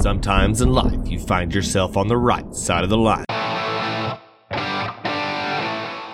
Sometimes 0.00 0.62
in 0.62 0.72
life, 0.72 1.10
you 1.10 1.20
find 1.20 1.54
yourself 1.54 1.94
on 1.98 2.08
the 2.08 2.16
right 2.16 2.54
side 2.54 2.84
of 2.84 2.88
the 2.88 2.96
line. 2.96 3.26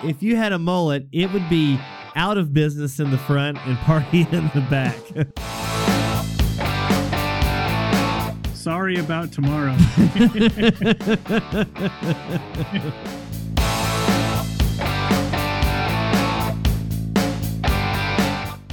If 0.03 0.21
you 0.21 0.35
had 0.35 0.51
a 0.51 0.59
mullet, 0.59 1.07
it 1.13 1.31
would 1.31 1.47
be 1.49 1.79
out 2.13 2.37
of 2.37 2.51
business 2.51 2.99
in 2.99 3.11
the 3.11 3.17
front 3.17 3.57
and 3.65 3.77
party 3.77 4.21
in 4.33 4.51
the 4.53 4.59
back. 4.69 4.99
Sorry 8.53 8.99
about 8.99 9.31
tomorrow. 9.31 9.71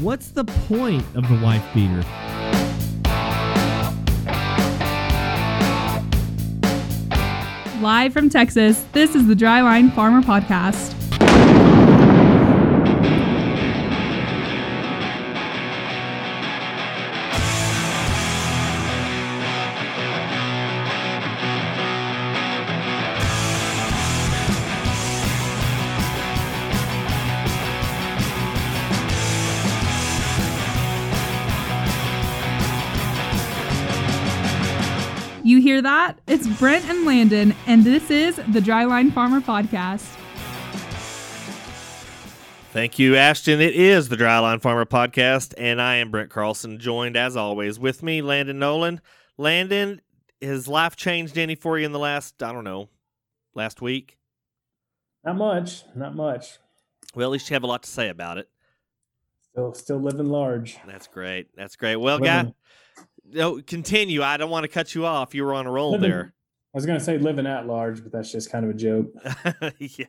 What's 0.00 0.30
the 0.30 0.44
point 0.66 1.04
of 1.14 1.28
the 1.28 1.38
wife 1.40 1.62
beater? 1.72 2.02
Live 7.84 8.14
from 8.14 8.30
Texas, 8.30 8.82
this 8.92 9.14
is 9.14 9.26
the 9.26 9.34
Dryline 9.34 9.94
Farmer 9.94 10.22
Podcast. 10.22 11.03
Hear 35.64 35.80
that? 35.80 36.18
It's 36.26 36.46
Brent 36.46 36.84
and 36.90 37.06
Landon, 37.06 37.54
and 37.66 37.84
this 37.84 38.10
is 38.10 38.36
the 38.36 38.60
Dryline 38.60 39.14
Farmer 39.14 39.40
Podcast. 39.40 40.04
Thank 42.70 42.98
you, 42.98 43.16
Ashton. 43.16 43.62
It 43.62 43.74
is 43.74 44.10
the 44.10 44.16
Dryline 44.16 44.60
Farmer 44.60 44.84
Podcast, 44.84 45.54
and 45.56 45.80
I 45.80 45.96
am 45.96 46.10
Brent 46.10 46.28
Carlson, 46.28 46.78
joined 46.78 47.16
as 47.16 47.34
always 47.34 47.78
with 47.78 48.02
me, 48.02 48.20
Landon 48.20 48.58
Nolan. 48.58 49.00
Landon, 49.38 50.02
has 50.42 50.68
life 50.68 50.96
changed 50.96 51.38
any 51.38 51.54
for 51.54 51.78
you 51.78 51.86
in 51.86 51.92
the 51.92 51.98
last, 51.98 52.42
I 52.42 52.52
don't 52.52 52.64
know, 52.64 52.90
last 53.54 53.80
week? 53.80 54.18
Not 55.24 55.36
much. 55.36 55.82
Not 55.96 56.14
much. 56.14 56.58
Well, 57.14 57.28
at 57.28 57.32
least 57.32 57.48
you 57.48 57.54
have 57.54 57.62
a 57.62 57.68
lot 57.68 57.84
to 57.84 57.90
say 57.90 58.10
about 58.10 58.36
it. 58.36 58.50
Still, 59.50 59.72
still 59.72 59.98
living 59.98 60.26
large. 60.26 60.76
That's 60.86 61.06
great. 61.06 61.46
That's 61.56 61.76
great. 61.76 61.96
Well, 61.96 62.16
Living- 62.18 62.48
guy, 62.48 62.54
no, 63.32 63.60
continue. 63.62 64.22
I 64.22 64.36
don't 64.36 64.50
want 64.50 64.64
to 64.64 64.68
cut 64.68 64.94
you 64.94 65.06
off. 65.06 65.34
You 65.34 65.44
were 65.44 65.54
on 65.54 65.66
a 65.66 65.70
roll 65.70 65.92
Living- 65.92 66.10
there. 66.10 66.34
I 66.72 66.76
was 66.76 66.86
gonna 66.86 66.98
say 66.98 67.18
living 67.18 67.46
at 67.46 67.68
large, 67.68 68.02
but 68.02 68.10
that's 68.10 68.32
just 68.32 68.50
kind 68.50 68.64
of 68.64 68.70
a 68.72 68.74
joke. 68.74 69.06
yeah. 69.78 70.06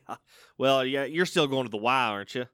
Well, 0.58 0.84
yeah, 0.84 1.04
you're 1.04 1.24
still 1.26 1.46
going 1.46 1.64
to 1.64 1.70
the 1.70 1.76
Y, 1.76 2.04
aren't 2.08 2.34
you? 2.34 2.46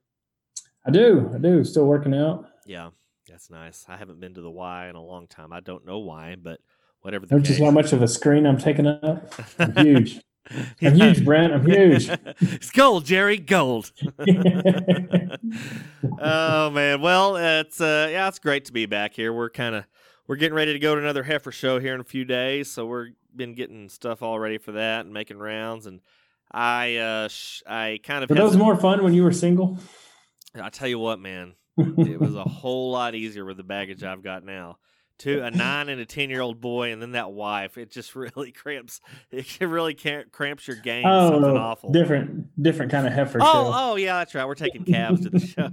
I 0.85 0.91
do. 0.91 1.31
I 1.33 1.39
do. 1.39 1.63
Still 1.63 1.85
working 1.85 2.13
out. 2.13 2.45
Yeah, 2.67 2.91
that's 3.27 3.49
nice. 3.49 3.85
I 3.89 3.97
haven't 3.97 4.19
been 4.19 4.35
to 4.35 4.41
the 4.41 4.51
Y 4.51 4.87
in 4.87 4.95
a 4.95 5.03
long 5.03 5.25
time. 5.25 5.51
I 5.51 5.61
don't 5.61 5.83
know 5.83 5.97
why, 5.97 6.35
but 6.39 6.59
whatever 7.01 7.25
the 7.25 7.31
Don't 7.31 7.39
you 7.41 7.47
case. 7.47 7.57
see 7.57 7.63
how 7.63 7.71
much 7.71 7.91
of 7.91 8.03
a 8.03 8.07
screen 8.07 8.45
I'm 8.45 8.59
taking 8.59 8.85
up? 8.85 9.33
I'm 9.57 9.75
huge. 9.83 10.21
I'm 10.81 10.93
huge, 10.93 11.25
Brent. 11.25 11.51
I'm 11.51 11.65
huge. 11.65 12.07
it's 12.39 12.69
gold, 12.69 13.05
Jerry, 13.05 13.37
gold. 13.39 13.91
oh 16.21 16.69
man, 16.69 17.01
well, 17.01 17.35
it's 17.37 17.81
uh, 17.81 18.09
yeah, 18.11 18.27
it's 18.27 18.39
great 18.39 18.65
to 18.65 18.73
be 18.73 18.85
back 18.85 19.13
here. 19.15 19.33
We're 19.33 19.49
kind 19.49 19.73
of 19.75 19.85
we're 20.27 20.35
getting 20.35 20.55
ready 20.55 20.73
to 20.73 20.79
go 20.79 20.95
to 20.95 21.01
another 21.01 21.23
heifer 21.23 21.51
show 21.51 21.79
here 21.79 21.93
in 21.93 22.01
a 22.01 22.05
few 22.05 22.25
days, 22.25 22.71
so 22.71 22.85
we're 22.85 23.09
been 23.35 23.55
getting 23.55 23.89
stuff 23.89 24.21
all 24.21 24.39
ready 24.39 24.57
for 24.57 24.73
that 24.73 25.05
and 25.05 25.13
making 25.13 25.37
rounds. 25.37 25.85
And 25.85 26.01
I 26.51 26.95
uh, 26.97 27.27
sh- 27.27 27.63
I 27.67 27.99
kind 28.03 28.23
of 28.23 28.29
Were 28.29 28.35
had 28.35 28.45
those 28.45 28.57
more 28.57 28.75
fun 28.77 29.03
when 29.03 29.13
you 29.13 29.23
were 29.23 29.31
single? 29.31 29.77
I 30.55 30.69
tell 30.69 30.87
you 30.87 30.99
what, 30.99 31.19
man, 31.19 31.55
it 31.77 32.19
was 32.19 32.35
a 32.35 32.43
whole 32.43 32.91
lot 32.91 33.15
easier 33.15 33.43
with 33.45 33.57
the 33.57 33.63
baggage 33.63 34.03
I've 34.03 34.23
got 34.23 34.43
now. 34.43 34.77
Two, 35.23 35.41
a 35.41 35.49
nine 35.51 35.87
and 35.87 36.01
a 36.01 36.05
ten 36.05 36.29
year 36.29 36.41
old 36.41 36.59
boy, 36.59 36.91
and 36.91 37.01
then 37.01 37.13
that 37.13 37.31
wife. 37.31 37.77
It 37.77 37.89
just 37.89 38.13
really 38.15 38.51
cramps. 38.51 38.99
It 39.31 39.61
really 39.61 39.93
cramps 39.95 40.67
your 40.67 40.75
game. 40.77 41.03
something 41.03 41.43
oh, 41.45 41.57
awful. 41.57 41.91
different, 41.91 42.61
different 42.61 42.91
kind 42.91 43.07
of 43.07 43.13
heifer 43.13 43.39
Oh, 43.41 43.45
show. 43.45 43.71
oh 43.73 43.95
yeah, 43.95 44.17
that's 44.19 44.35
right. 44.35 44.45
We're 44.45 44.55
taking 44.55 44.83
cabs 44.83 45.21
to 45.21 45.29
the 45.29 45.39
show. 45.39 45.71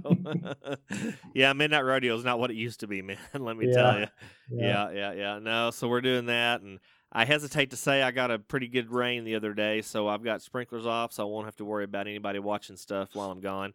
yeah, 1.33 1.53
Midnight 1.53 1.81
Rodeo 1.85 2.15
is 2.15 2.23
not 2.23 2.39
what 2.39 2.49
it 2.51 2.55
used 2.55 2.79
to 2.81 2.87
be, 2.87 3.01
man. 3.01 3.17
Let 3.33 3.57
me 3.57 3.71
tell 3.73 3.99
Yeah. 3.99 4.05
you. 4.49 4.57
Yeah, 4.59 4.91
yeah, 4.91 5.11
yeah. 5.13 5.39
No, 5.39 5.71
so 5.71 5.87
we're 5.87 6.01
doing 6.01 6.25
that, 6.27 6.61
and 6.61 6.79
I 7.11 7.25
hesitate 7.25 7.71
to 7.71 7.77
say 7.77 8.01
I 8.01 8.11
got 8.11 8.31
a 8.31 8.39
pretty 8.39 8.67
good 8.67 8.91
rain 8.91 9.23
the 9.25 9.35
other 9.35 9.53
day, 9.53 9.81
so 9.81 10.07
I've 10.07 10.23
got 10.23 10.41
sprinklers 10.41 10.85
off, 10.85 11.11
so 11.13 11.23
I 11.27 11.29
won't 11.29 11.45
have 11.45 11.55
to 11.57 11.65
worry 11.65 11.83
about 11.83 12.07
anybody 12.07 12.39
watching 12.39 12.77
stuff 12.77 13.09
while 13.13 13.31
I'm 13.31 13.41
gone. 13.41 13.73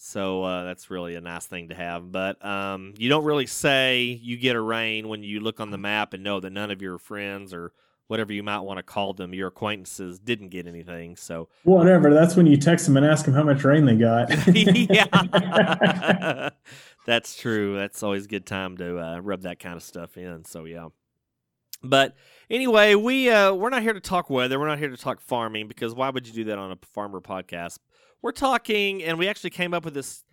So 0.00 0.44
uh, 0.44 0.62
that's 0.62 0.90
really 0.90 1.16
a 1.16 1.20
nice 1.20 1.46
thing 1.46 1.70
to 1.70 1.74
have. 1.74 2.12
But 2.12 2.42
um, 2.44 2.94
you 2.96 3.08
don't 3.08 3.24
really 3.24 3.46
say 3.46 4.20
you 4.22 4.36
get 4.36 4.54
a 4.54 4.60
rain 4.60 5.08
when 5.08 5.24
you 5.24 5.40
look 5.40 5.58
on 5.58 5.72
the 5.72 5.76
map 5.76 6.14
and 6.14 6.22
know 6.22 6.38
that 6.38 6.50
none 6.50 6.70
of 6.70 6.80
your 6.80 6.98
friends 6.98 7.52
or 7.52 7.72
whatever 8.06 8.32
you 8.32 8.44
might 8.44 8.60
want 8.60 8.78
to 8.78 8.84
call 8.84 9.12
them, 9.12 9.34
your 9.34 9.48
acquaintances, 9.48 10.20
didn't 10.20 10.50
get 10.50 10.68
anything. 10.68 11.16
So 11.16 11.48
Whatever. 11.64 12.14
That's 12.14 12.36
when 12.36 12.46
you 12.46 12.56
text 12.56 12.86
them 12.86 12.96
and 12.96 13.04
ask 13.04 13.24
them 13.24 13.34
how 13.34 13.42
much 13.42 13.64
rain 13.64 13.86
they 13.86 13.96
got. 13.96 14.30
yeah, 14.56 16.50
that's 17.06 17.36
true. 17.36 17.76
That's 17.76 18.00
always 18.04 18.26
a 18.26 18.28
good 18.28 18.46
time 18.46 18.76
to 18.76 18.98
uh, 18.98 19.18
rub 19.18 19.42
that 19.42 19.58
kind 19.58 19.74
of 19.74 19.82
stuff 19.82 20.16
in. 20.16 20.44
So 20.44 20.64
yeah. 20.64 20.88
But 21.82 22.14
anyway, 22.48 22.94
we 22.94 23.30
uh, 23.30 23.52
we're 23.52 23.70
not 23.70 23.82
here 23.82 23.94
to 23.94 24.00
talk 24.00 24.30
weather. 24.30 24.60
We're 24.60 24.68
not 24.68 24.78
here 24.78 24.90
to 24.90 24.96
talk 24.96 25.20
farming 25.20 25.66
because 25.66 25.92
why 25.92 26.10
would 26.10 26.26
you 26.28 26.32
do 26.32 26.44
that 26.44 26.58
on 26.58 26.70
a 26.70 26.78
farmer 26.86 27.20
podcast? 27.20 27.78
We're 28.20 28.32
talking, 28.32 29.02
and 29.04 29.16
we 29.18 29.28
actually 29.28 29.50
came 29.50 29.72
up 29.72 29.84
with 29.84 29.94
this 29.94 30.24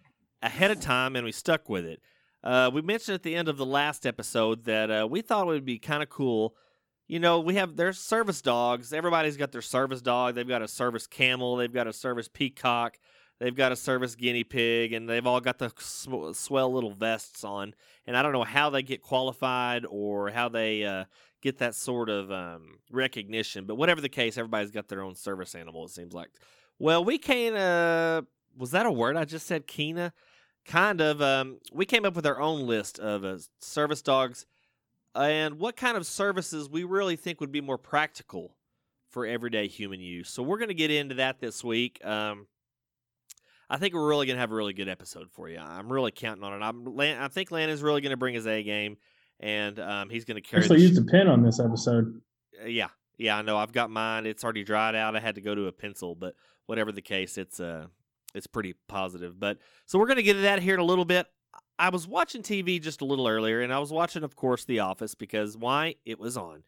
ahead 0.42 0.72
of 0.72 0.80
time, 0.80 1.16
and 1.16 1.24
we 1.24 1.32
stuck 1.32 1.70
with 1.70 1.86
it. 1.86 2.02
Uh, 2.44 2.72
we 2.74 2.82
mentioned 2.82 3.14
at 3.14 3.24
the 3.24 3.36
end 3.36 3.48
of 3.48 3.58
the 3.58 3.66
last 3.66 4.06
episode 4.08 4.66
that 4.66 4.90
uh, 4.90 5.08
we 5.10 5.22
thought 5.22 5.44
it 5.44 5.52
would 5.52 5.66
be 5.66 5.78
kind 5.78 6.02
of 6.02 6.10
cool. 6.10 6.56
You 7.08 7.20
know, 7.20 7.40
we 7.40 7.56
have 7.56 7.76
their 7.76 7.94
service 7.94 8.42
dogs. 8.42 8.92
Everybody's 8.92 9.38
got 9.38 9.52
their 9.52 9.62
service 9.62 10.02
dog. 10.02 10.34
They've 10.34 10.48
got 10.48 10.64
a 10.64 10.68
service 10.68 11.06
camel. 11.06 11.56
They've 11.56 11.72
got 11.72 11.86
a 11.86 11.94
service 11.94 12.28
peacock. 12.28 12.98
They've 13.40 13.56
got 13.56 13.72
a 13.72 13.76
service 13.76 14.16
guinea 14.16 14.44
pig, 14.44 14.94
and 14.94 15.08
they've 15.08 15.26
all 15.26 15.42
got 15.42 15.60
the 15.60 15.72
sw- 15.78 16.36
swell 16.36 16.74
little 16.74 16.94
vests 16.94 17.44
on. 17.44 17.76
And 18.08 18.18
I 18.18 18.24
don't 18.24 18.32
know 18.32 18.44
how 18.44 18.72
they 18.72 18.82
get 18.82 19.04
qualified 19.04 19.86
or 19.88 20.30
how 20.30 20.50
they 20.50 20.84
uh, 20.86 21.06
get 21.42 21.60
that 21.60 21.76
sort 21.76 22.10
of 22.10 22.32
um, 22.32 22.80
recognition. 22.90 23.66
But 23.66 23.76
whatever 23.76 24.02
the 24.02 24.10
case, 24.10 24.40
everybody's 24.40 24.72
got 24.72 24.88
their 24.88 25.04
own 25.04 25.14
service 25.14 25.54
animal. 25.54 25.86
It 25.86 25.92
seems 25.92 26.14
like. 26.14 26.30
Well, 26.80 27.04
we 27.04 27.18
kind 27.18 27.56
of 27.56 28.26
was 28.58 28.72
that 28.72 28.86
a 28.86 28.92
word 28.92 29.18
I 29.18 29.26
just 29.26 29.48
said? 29.48 29.68
Kina, 29.68 30.14
kind 30.66 31.02
of. 31.02 31.22
Um, 31.22 31.60
we 31.72 31.86
came 31.86 32.06
up 32.06 32.16
with 32.16 32.26
our 32.26 32.40
own 32.40 32.66
list 32.68 33.00
of 33.00 33.24
uh, 33.24 33.38
service 33.60 34.02
dogs 34.02 34.46
and 35.16 35.60
what 35.60 35.76
kind 35.76 35.98
of 35.98 36.06
services 36.06 36.70
we 36.70 36.84
really 36.84 37.16
think 37.16 37.40
would 37.40 37.52
be 37.52 37.62
more 37.62 37.78
practical 37.78 38.56
for 39.10 39.26
everyday 39.26 39.68
human 39.68 40.02
use. 40.02 40.30
So 40.30 40.44
we're 40.44 40.58
going 40.58 40.70
to 40.70 40.74
get 40.76 40.92
into 40.92 41.16
that 41.16 41.40
this 41.40 41.64
week. 41.64 42.04
Um, 42.06 42.48
I 43.70 43.78
think 43.78 43.94
we're 43.94 44.08
really 44.08 44.26
going 44.26 44.36
to 44.36 44.42
have 44.42 44.52
a 44.52 44.56
really 44.56 44.74
good 44.74 44.90
episode 44.90 45.32
for 45.32 45.50
you. 45.50 45.58
I'm 45.58 45.92
really 45.92 46.12
counting 46.12 46.44
on 46.44 46.54
it. 46.54 46.64
I'm, 46.64 46.84
Lan- 46.84 47.22
I 47.22 47.30
think 47.30 47.50
Landon's 47.50 47.82
really 47.82 48.02
going 48.02 48.12
to 48.12 48.18
bring 48.18 48.36
his 48.36 48.46
A 48.46 48.62
game, 48.62 48.98
and 49.40 49.80
um, 49.80 50.10
he's 50.10 50.26
going 50.26 50.36
to 50.36 50.42
carry. 50.42 50.64
Actually, 50.64 50.80
the 50.80 50.88
used 50.88 51.02
a 51.02 51.06
pen 51.06 51.28
on 51.28 51.42
this 51.42 51.60
episode. 51.60 52.22
uh, 52.62 52.68
yeah, 52.68 52.90
yeah, 53.18 53.38
I 53.38 53.42
know. 53.42 53.58
I've 53.58 53.72
got 53.72 53.90
mine. 53.90 54.26
It's 54.26 54.44
already 54.44 54.64
dried 54.64 54.96
out. 54.96 55.16
I 55.16 55.20
had 55.20 55.36
to 55.36 55.42
go 55.42 55.56
to 55.56 55.68
a 55.68 55.72
pencil, 55.72 56.14
but 56.14 56.36
whatever 56.66 56.92
the 56.92 57.02
case, 57.02 57.38
it's 57.38 57.60
uh, 57.60 57.88
it's 58.34 58.48
pretty 58.48 58.76
positive. 58.88 59.40
But 59.40 59.58
so 59.86 60.00
we're 60.00 60.08
gonna 60.08 60.22
get 60.22 60.34
to 60.34 60.42
that 60.42 60.62
here 60.62 60.74
in 60.74 60.80
a 60.80 60.86
little 60.86 61.06
bit. 61.06 61.28
I 61.78 61.90
was 61.90 62.08
watching 62.08 62.42
TV 62.42 62.82
just 62.82 63.02
a 63.02 63.06
little 63.06 63.28
earlier, 63.28 63.62
and 63.62 63.74
I 63.74 63.80
was 63.80 63.92
watching, 63.92 64.24
of 64.24 64.36
course, 64.36 64.64
The 64.66 64.80
Office 64.80 65.14
because 65.14 65.58
why 65.58 65.96
it 66.06 66.20
was 66.20 66.38
on. 66.38 66.64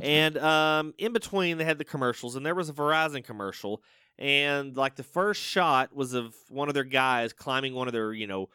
And 0.00 0.36
um, 0.38 0.94
in 0.98 1.12
between, 1.12 1.58
they 1.58 1.64
had 1.64 1.78
the 1.78 1.84
commercials, 1.84 2.36
and 2.36 2.44
there 2.44 2.54
was 2.54 2.68
a 2.68 2.72
Verizon 2.72 3.24
commercial, 3.24 3.82
and 4.18 4.76
like 4.76 4.96
the 4.96 5.02
first 5.02 5.40
shot 5.40 5.94
was 5.94 6.12
of 6.12 6.34
one 6.48 6.68
of 6.68 6.74
their 6.74 6.84
guys 6.84 7.32
climbing 7.32 7.74
one 7.74 7.88
of 7.88 7.92
their, 7.92 8.12
you 8.12 8.26
know, 8.26 8.48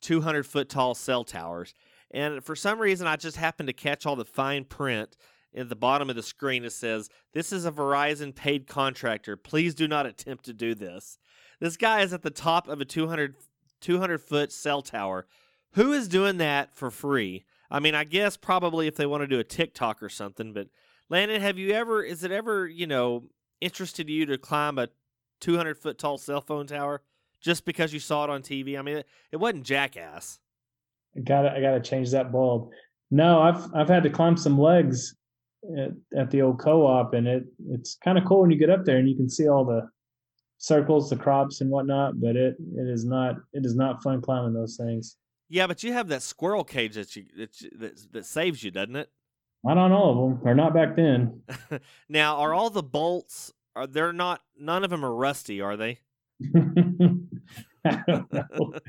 200 0.00 0.46
foot 0.46 0.68
tall 0.68 0.94
cell 0.94 1.24
towers. 1.24 1.74
And 2.10 2.42
for 2.42 2.56
some 2.56 2.78
reason, 2.78 3.06
I 3.06 3.16
just 3.16 3.36
happened 3.36 3.68
to 3.68 3.72
catch 3.72 4.06
all 4.06 4.16
the 4.16 4.24
fine 4.24 4.64
print 4.64 5.16
at 5.54 5.68
the 5.68 5.76
bottom 5.76 6.10
of 6.10 6.16
the 6.16 6.22
screen. 6.22 6.64
It 6.64 6.72
says, 6.72 7.08
This 7.32 7.52
is 7.52 7.64
a 7.64 7.72
Verizon 7.72 8.34
paid 8.34 8.66
contractor. 8.66 9.36
Please 9.36 9.74
do 9.74 9.88
not 9.88 10.06
attempt 10.06 10.44
to 10.44 10.52
do 10.52 10.74
this. 10.74 11.18
This 11.60 11.76
guy 11.76 12.02
is 12.02 12.12
at 12.12 12.22
the 12.22 12.30
top 12.30 12.68
of 12.68 12.80
a 12.80 12.84
200, 12.84 13.34
200 13.80 14.18
foot 14.18 14.52
cell 14.52 14.82
tower. 14.82 15.26
Who 15.72 15.92
is 15.92 16.08
doing 16.08 16.38
that 16.38 16.74
for 16.74 16.90
free? 16.90 17.44
I 17.70 17.78
mean, 17.78 17.94
I 17.94 18.04
guess 18.04 18.36
probably 18.36 18.86
if 18.86 18.96
they 18.96 19.06
want 19.06 19.22
to 19.22 19.26
do 19.28 19.38
a 19.38 19.44
TikTok 19.44 20.02
or 20.02 20.08
something, 20.08 20.52
but 20.52 20.68
Landon, 21.08 21.40
have 21.40 21.58
you 21.58 21.72
ever, 21.72 22.02
is 22.02 22.24
it 22.24 22.32
ever, 22.32 22.66
you 22.66 22.86
know, 22.86 23.24
interested 23.60 24.08
you 24.08 24.26
to 24.26 24.38
climb 24.38 24.78
a 24.78 24.88
200 25.40 25.78
foot 25.78 25.98
tall 25.98 26.18
cell 26.18 26.40
phone 26.40 26.66
tower 26.66 27.02
just 27.40 27.64
because 27.64 27.92
you 27.92 28.00
saw 28.00 28.24
it 28.24 28.30
on 28.30 28.42
TV? 28.42 28.78
I 28.78 28.82
mean, 28.82 28.98
it, 28.98 29.06
it 29.32 29.36
wasn't 29.36 29.64
jackass. 29.64 30.38
I 31.16 31.20
gotta 31.20 31.52
I 31.52 31.60
gotta 31.60 31.80
change 31.80 32.10
that 32.12 32.30
bulb. 32.30 32.70
No, 33.10 33.40
I've 33.40 33.74
I've 33.74 33.88
had 33.88 34.04
to 34.04 34.10
climb 34.10 34.36
some 34.36 34.58
legs 34.58 35.16
at, 35.78 35.90
at 36.18 36.30
the 36.30 36.42
old 36.42 36.58
co-op, 36.58 37.14
and 37.14 37.26
it 37.26 37.44
it's 37.68 37.96
kind 38.02 38.18
of 38.18 38.24
cool 38.24 38.42
when 38.42 38.50
you 38.50 38.58
get 38.58 38.70
up 38.70 38.84
there 38.84 38.98
and 38.98 39.08
you 39.08 39.16
can 39.16 39.28
see 39.28 39.48
all 39.48 39.64
the 39.64 39.88
circles, 40.58 41.10
the 41.10 41.16
crops, 41.16 41.60
and 41.60 41.70
whatnot. 41.70 42.20
But 42.20 42.36
it 42.36 42.56
it 42.76 42.88
is 42.88 43.04
not 43.04 43.36
it 43.52 43.64
is 43.64 43.74
not 43.74 44.02
fun 44.02 44.20
climbing 44.20 44.54
those 44.54 44.76
things. 44.76 45.16
Yeah, 45.48 45.66
but 45.66 45.82
you 45.82 45.92
have 45.92 46.08
that 46.08 46.22
squirrel 46.22 46.64
cage 46.64 46.94
that 46.94 47.16
you 47.16 47.24
that 47.36 47.50
that, 47.78 48.12
that 48.12 48.26
saves 48.26 48.62
you, 48.62 48.70
doesn't 48.70 48.96
it? 48.96 49.10
Not 49.64 49.76
on 49.76 49.92
all 49.92 50.10
of 50.10 50.16
them, 50.16 50.48
or 50.48 50.54
not 50.54 50.72
back 50.72 50.96
then. 50.96 51.42
now, 52.08 52.36
are 52.36 52.54
all 52.54 52.70
the 52.70 52.82
bolts 52.82 53.52
are 53.76 53.86
they're 53.86 54.12
not 54.12 54.40
none 54.58 54.84
of 54.84 54.90
them 54.90 55.04
are 55.04 55.14
rusty, 55.14 55.60
are 55.60 55.76
they? 55.76 55.98
I 57.84 58.02
don't 58.06 58.32
know. 58.32 58.72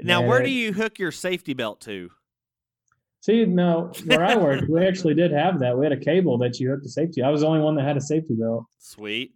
Now, 0.00 0.24
where 0.24 0.44
do 0.44 0.50
you 0.50 0.72
hook 0.72 1.00
your 1.00 1.10
safety 1.10 1.54
belt 1.54 1.80
to? 1.80 2.10
See, 3.20 3.44
no, 3.44 3.90
where 4.06 4.24
I 4.24 4.36
worked, 4.36 4.68
we 4.68 4.86
actually 4.86 5.14
did 5.14 5.32
have 5.32 5.58
that. 5.60 5.76
We 5.76 5.84
had 5.84 5.92
a 5.92 5.98
cable 6.00 6.38
that 6.38 6.58
you 6.60 6.70
hooked 6.70 6.84
to 6.84 6.88
safety. 6.88 7.22
I 7.22 7.30
was 7.30 7.40
the 7.40 7.48
only 7.48 7.60
one 7.60 7.74
that 7.76 7.84
had 7.84 7.96
a 7.96 8.00
safety 8.00 8.34
belt. 8.38 8.64
Sweet. 8.78 9.32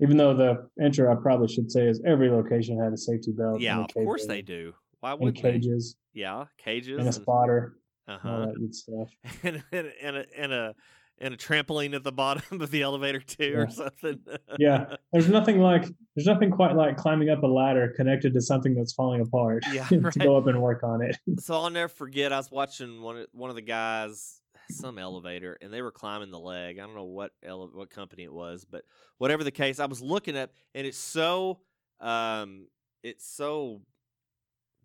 Even 0.00 0.16
though 0.16 0.34
the 0.34 0.68
intro, 0.84 1.10
I 1.10 1.16
probably 1.20 1.48
should 1.48 1.70
say, 1.70 1.86
is 1.86 2.02
every 2.06 2.30
location 2.30 2.78
had 2.78 2.92
a 2.92 2.96
safety 2.96 3.32
belt. 3.32 3.60
Yeah, 3.60 3.80
of 3.80 3.88
course 3.94 4.26
they 4.26 4.42
do. 4.42 4.74
Why 5.00 5.12
And 5.12 5.20
wouldn't 5.20 5.42
they? 5.42 5.52
cages 5.52 5.96
Yeah, 6.12 6.44
cages 6.58 6.98
and 6.98 7.08
a 7.08 7.12
spotter, 7.12 7.76
uh 8.06 8.12
all 8.12 8.18
huh, 8.18 8.46
that 8.46 8.54
good 8.58 8.74
stuff. 8.74 9.08
and, 9.42 9.62
and, 9.72 9.92
and 10.02 10.16
a 10.16 10.24
and 10.36 10.52
a 10.52 10.74
and 11.22 11.32
a 11.32 11.36
trampoline 11.36 11.94
at 11.94 12.02
the 12.02 12.12
bottom 12.12 12.60
of 12.60 12.70
the 12.70 12.82
elevator 12.82 13.20
too, 13.20 13.54
or 13.56 13.70
something. 13.70 14.18
Yeah, 14.58 14.96
there's 15.12 15.28
nothing 15.28 15.60
like 15.60 15.84
there's 16.14 16.26
nothing 16.26 16.50
quite 16.50 16.74
like 16.76 16.96
climbing 16.98 17.30
up 17.30 17.42
a 17.42 17.46
ladder 17.46 17.92
connected 17.96 18.34
to 18.34 18.40
something 18.42 18.74
that's 18.74 18.92
falling 18.92 19.20
apart. 19.22 19.64
Yeah, 19.72 19.84
to 19.88 20.00
right. 20.00 20.14
go 20.18 20.36
up 20.36 20.46
and 20.48 20.60
work 20.60 20.82
on 20.82 21.00
it. 21.00 21.16
so 21.40 21.54
I'll 21.54 21.70
never 21.70 21.88
forget. 21.88 22.32
I 22.32 22.36
was 22.36 22.50
watching 22.50 23.00
one 23.00 23.16
of- 23.18 23.28
one 23.32 23.48
of 23.50 23.56
the 23.56 23.62
guys, 23.62 24.40
some 24.68 24.98
elevator, 24.98 25.56
and 25.62 25.72
they 25.72 25.80
were 25.80 25.92
climbing 25.92 26.30
the 26.30 26.40
leg. 26.40 26.78
I 26.78 26.82
don't 26.82 26.94
know 26.96 27.04
what 27.04 27.30
ele- 27.42 27.70
what 27.72 27.88
company 27.88 28.24
it 28.24 28.32
was, 28.32 28.66
but 28.68 28.82
whatever 29.18 29.44
the 29.44 29.50
case, 29.50 29.78
I 29.78 29.86
was 29.86 30.02
looking 30.02 30.36
at, 30.36 30.50
and 30.74 30.86
it's 30.86 30.98
so 30.98 31.60
um, 32.00 32.66
it's 33.04 33.26
so 33.26 33.80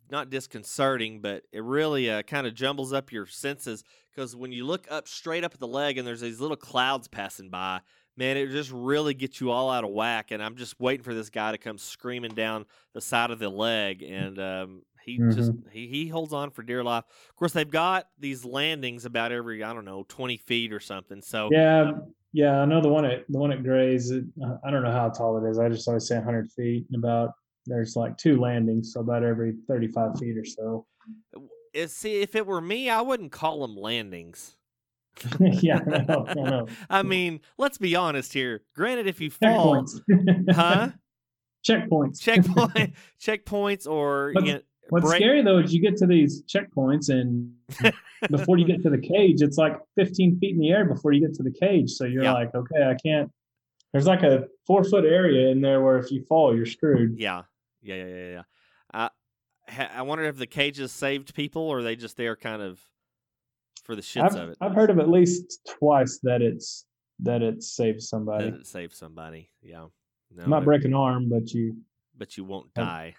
not 0.10 0.30
disconcerting, 0.30 1.19
but 1.19 1.44
it 1.51 1.62
really 1.63 2.10
uh, 2.10 2.22
kind 2.22 2.48
of 2.48 2.54
jumbles 2.54 2.94
up 2.94 3.12
your 3.12 3.25
senses 3.25 3.83
because 4.18 4.36
when 4.36 4.52
you 4.52 4.66
look 4.66 4.88
up 4.90 5.08
straight 5.08 5.44
up 5.44 5.54
at 5.54 5.60
the 5.60 5.68
leg, 5.68 5.98
and 6.00 6.08
there's 6.08 6.22
these 6.22 6.40
little 6.40 6.58
clouds 6.58 7.08
passing 7.08 7.50
by. 7.50 7.81
Man, 8.18 8.36
it 8.36 8.50
just 8.50 8.72
really 8.72 9.14
gets 9.14 9.40
you 9.40 9.52
all 9.52 9.69
out 9.69 9.84
of 9.84 9.92
whack, 9.92 10.31
and 10.31 10.42
I'm 10.42 10.56
just 10.56 10.80
waiting 10.80 11.04
for 11.04 11.14
this 11.14 11.30
guy 11.30 11.52
to 11.52 11.60
come 11.60 11.78
screaming 11.78 12.34
down 12.34 12.66
the 12.96 13.02
side 13.02 13.30
of 13.30 13.38
the 13.38 13.48
leg, 13.48 14.02
and 14.02 14.40
um, 14.40 14.81
he 15.06 15.19
just 15.19 15.52
he, 15.72 15.88
he 15.88 16.08
holds 16.08 16.34
on 16.34 16.50
for 16.50 16.64
dear 16.64 16.84
life. 16.84 17.04
Of 17.30 17.36
course, 17.36 17.52
they've 17.52 17.69
got 17.69 18.08
these 18.18 18.44
landings 18.44 19.06
about 19.06 19.31
every 19.31 19.64
I 19.64 19.72
don't 19.72 19.86
know 19.86 20.04
twenty 20.08 20.38
feet 20.38 20.74
or 20.74 20.80
something. 20.80 21.22
So 21.22 21.50
yeah, 21.52 21.92
yeah, 22.34 22.60
I 22.60 22.66
know 22.66 22.81
the 22.81 22.90
one 22.90 23.06
at 23.06 23.25
the 23.30 23.38
one 23.38 23.52
at 23.52 23.64
Gray's. 23.64 24.10
It, 24.10 24.24
uh, 24.44 24.58
I 24.66 24.72
don't 24.72 24.81
know 24.81 24.92
how 24.92 25.10
tall 25.10 25.38
it 25.38 25.48
is. 25.48 25.60
I 25.60 25.69
just 25.69 25.88
always 25.88 26.08
say 26.08 26.16
100 26.16 26.52
feet. 26.52 26.88
And 26.92 27.04
about 27.04 27.34
there's 27.68 27.96
like 27.96 28.18
two 28.18 28.40
landings, 28.40 28.94
so 28.94 29.02
about 29.02 29.24
every 29.24 29.54
35 29.68 30.18
feet 30.18 30.38
or 30.38 30.46
so. 30.46 30.88
It, 31.77 31.91
see, 31.91 32.21
if 32.21 32.35
it 32.35 32.45
were 32.45 32.62
me, 32.62 32.89
I 32.89 33.01
wouldn't 33.01 33.31
call 33.31 33.62
them 33.62 33.75
landings. 33.77 34.56
yeah, 35.39 35.79
I 35.85 36.00
know, 36.01 36.25
I 36.27 36.33
know. 36.33 36.68
I 36.89 37.03
mean, 37.03 37.41
let's 37.57 37.77
be 37.77 37.95
honest 37.95 38.33
here. 38.33 38.62
Granted, 38.75 39.07
if 39.07 39.19
you 39.19 39.31
fall, 39.31 39.85
huh? 40.51 40.89
Checkpoints. 41.68 42.19
Checkpoint, 42.21 42.94
checkpoints, 43.19 43.88
or 43.89 44.31
What's- 44.33 44.47
you 44.47 44.53
know, 44.53 44.62
What's 44.89 45.06
break- 45.06 45.19
scary 45.21 45.41
though 45.41 45.57
is 45.57 45.74
you 45.74 45.81
get 45.81 45.97
to 45.97 46.06
these 46.07 46.44
checkpoints 46.44 47.09
and 47.09 47.51
before 48.31 48.57
you 48.57 48.63
get 48.65 48.81
to 48.83 48.89
the 48.89 48.97
cage, 48.97 49.41
it's 49.41 49.57
like 49.57 49.77
15 49.97 50.39
feet 50.39 50.51
in 50.53 50.59
the 50.59 50.69
air 50.69 50.85
before 50.85 51.12
you 51.12 51.19
get 51.19 51.33
to 51.35 51.44
the 51.44 51.51
cage. 51.51 51.91
So 51.91 52.06
you're 52.06 52.23
Yeah. 52.23 52.31
like, 52.33 52.56
okay, 52.56 52.83
I 52.85 52.94
can't. 52.95 53.30
There's 53.91 54.06
like 54.07 54.23
a 54.23 54.45
four 54.65 54.85
foot 54.85 55.03
area 55.03 55.50
in 55.50 55.59
there 55.59 55.81
where 55.81 55.97
if 55.97 56.09
you 56.09 56.23
fall, 56.23 56.56
you're 56.56 56.65
screwed. 56.65 57.19
Yeah, 57.19 57.41
yeah, 57.81 57.95
yeah, 57.95 58.06
yeah. 58.06 58.30
yeah. 58.31 58.41
I 59.77 59.83
ha- 59.83 59.91
I 59.95 60.01
wonder 60.01 60.24
if 60.25 60.38
the 60.38 60.47
cages 60.47 60.91
saved 60.91 61.33
people, 61.33 61.62
or 61.62 61.79
are 61.79 61.83
they 61.83 61.95
just 61.95 62.18
there 62.18 62.35
kind 62.35 62.62
of 62.62 62.79
for 63.83 63.95
the 63.95 64.01
shits 64.01 64.24
I've, 64.24 64.35
of 64.35 64.50
it. 64.50 64.57
I've 64.62 64.74
heard 64.74 64.89
of 64.89 65.00
at 65.00 65.09
least 65.09 65.69
twice 65.79 66.19
that 66.24 66.41
it's 66.41 66.85
that 67.19 67.41
it 67.41 67.63
saves 67.63 68.09
somebody. 68.09 68.50
That 68.50 68.62
it 68.62 68.68
saved 68.68 68.94
somebody. 68.94 69.50
Yeah. 69.62 69.85
No, 70.31 70.45
Not 70.45 70.63
it- 70.63 70.65
break 70.65 70.85
an 70.85 70.94
arm, 70.94 71.29
but 71.29 71.53
you 71.53 71.77
but 72.18 72.38
you 72.38 72.44
won't 72.44 72.74
die. 72.74 73.15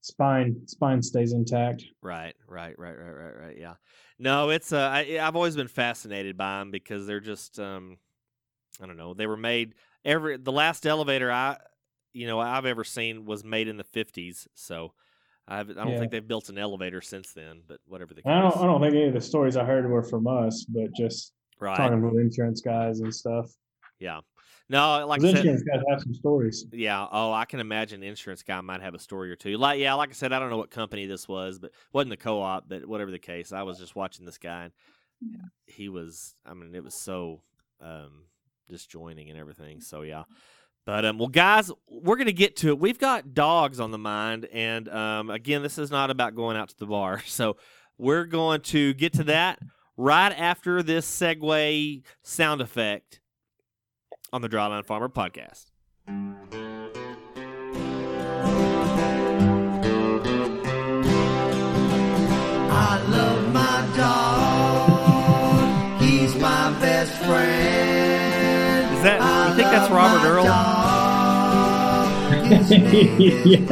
spine 0.00 0.56
spine 0.66 1.02
stays 1.02 1.32
intact. 1.32 1.84
Right, 2.02 2.34
right, 2.46 2.78
right, 2.78 2.98
right, 2.98 3.12
right, 3.12 3.36
right. 3.38 3.58
Yeah. 3.58 3.74
No, 4.18 4.50
it's 4.50 4.72
uh, 4.72 4.90
I, 4.92 5.18
I've 5.20 5.36
always 5.36 5.56
been 5.56 5.68
fascinated 5.68 6.36
by 6.36 6.58
them 6.58 6.70
because 6.70 7.06
they're 7.06 7.20
just 7.20 7.58
um, 7.58 7.98
I 8.80 8.86
don't 8.86 8.96
know. 8.96 9.14
They 9.14 9.26
were 9.26 9.36
made 9.36 9.74
every 10.04 10.36
the 10.36 10.52
last 10.52 10.86
elevator 10.86 11.30
I, 11.30 11.58
you 12.12 12.26
know, 12.26 12.40
I've 12.40 12.66
ever 12.66 12.84
seen 12.84 13.24
was 13.24 13.44
made 13.44 13.68
in 13.68 13.76
the 13.76 13.84
fifties. 13.84 14.46
So 14.54 14.92
I've, 15.48 15.70
I 15.70 15.74
don't 15.74 15.88
Yeah. 15.90 15.98
think 15.98 16.12
they've 16.12 16.26
built 16.26 16.48
an 16.48 16.58
elevator 16.58 17.00
since 17.00 17.32
then. 17.32 17.62
But 17.66 17.80
whatever 17.86 18.14
the 18.14 18.22
case. 18.22 18.30
I 18.30 18.40
don't 18.40 18.56
I 18.56 18.66
don't 18.66 18.80
think 18.80 18.94
any 18.94 19.08
of 19.08 19.14
the 19.14 19.20
stories 19.20 19.56
I 19.56 19.64
heard 19.64 19.88
were 19.88 20.02
from 20.02 20.26
us, 20.26 20.64
but 20.64 20.92
just 20.94 21.32
right. 21.60 21.76
talking 21.76 22.02
with 22.02 22.20
insurance 22.20 22.60
guys 22.60 23.00
and 23.00 23.14
stuff. 23.14 23.50
Yeah. 23.98 24.20
No, 24.68 25.06
like 25.06 25.20
I 25.20 25.26
said, 25.26 25.36
insurance 25.38 25.62
guys 25.64 25.82
have 25.88 26.00
some 26.00 26.14
stories. 26.14 26.64
Yeah. 26.72 27.06
Oh, 27.10 27.32
I 27.32 27.44
can 27.44 27.60
imagine 27.60 28.02
insurance 28.02 28.42
guy 28.42 28.60
might 28.60 28.80
have 28.80 28.94
a 28.94 28.98
story 28.98 29.30
or 29.30 29.36
two. 29.36 29.58
Like, 29.58 29.78
yeah, 29.78 29.94
like 29.94 30.10
I 30.10 30.14
said, 30.14 30.32
I 30.32 30.38
don't 30.38 30.50
know 30.50 30.56
what 30.56 30.70
company 30.70 31.06
this 31.06 31.28
was, 31.28 31.58
but 31.58 31.72
wasn't 31.92 32.10
the 32.10 32.16
co-op, 32.16 32.68
but 32.68 32.86
whatever 32.86 33.10
the 33.10 33.18
case, 33.18 33.52
I 33.52 33.64
was 33.64 33.78
just 33.78 33.94
watching 33.96 34.24
this 34.24 34.38
guy, 34.38 34.64
and 34.64 34.72
he 35.66 35.88
was. 35.88 36.34
I 36.46 36.54
mean, 36.54 36.74
it 36.74 36.82
was 36.82 36.94
so 36.94 37.42
um, 37.80 38.24
disjoining 38.68 39.28
and 39.28 39.38
everything. 39.38 39.80
So 39.80 40.02
yeah. 40.02 40.22
But 40.84 41.04
um, 41.04 41.18
well, 41.18 41.28
guys, 41.28 41.70
we're 41.88 42.16
gonna 42.16 42.32
get 42.32 42.56
to 42.56 42.68
it. 42.68 42.78
We've 42.78 42.98
got 42.98 43.34
dogs 43.34 43.78
on 43.78 43.92
the 43.92 43.98
mind, 43.98 44.46
and 44.52 44.88
um, 44.88 45.30
again, 45.30 45.62
this 45.62 45.78
is 45.78 45.90
not 45.90 46.10
about 46.10 46.34
going 46.34 46.56
out 46.56 46.70
to 46.70 46.78
the 46.78 46.86
bar. 46.86 47.22
So 47.32 47.56
we're 47.98 48.24
going 48.24 48.62
to 48.62 48.94
get 48.94 49.12
to 49.14 49.24
that 49.24 49.60
right 49.96 50.32
after 50.32 50.82
this 50.82 51.08
segue 51.08 52.02
sound 52.22 52.60
effect 52.60 53.20
on 54.32 54.42
the 54.42 54.48
Dryline 54.48 54.84
Farmer 54.84 55.08
podcast. 55.08 55.66
I 62.74 63.02
love 63.08 63.52
my 63.52 63.88
dog. 63.96 66.02
He's 66.02 66.34
my 66.36 66.70
best 66.80 67.12
friend. 67.24 68.01
Is 69.02 69.06
that 69.06 69.48
you 69.50 69.56
think 69.56 69.68
that's 69.72 69.90
Robert 69.90 70.24
Earl? 70.24 70.44
yeah. 73.44 73.66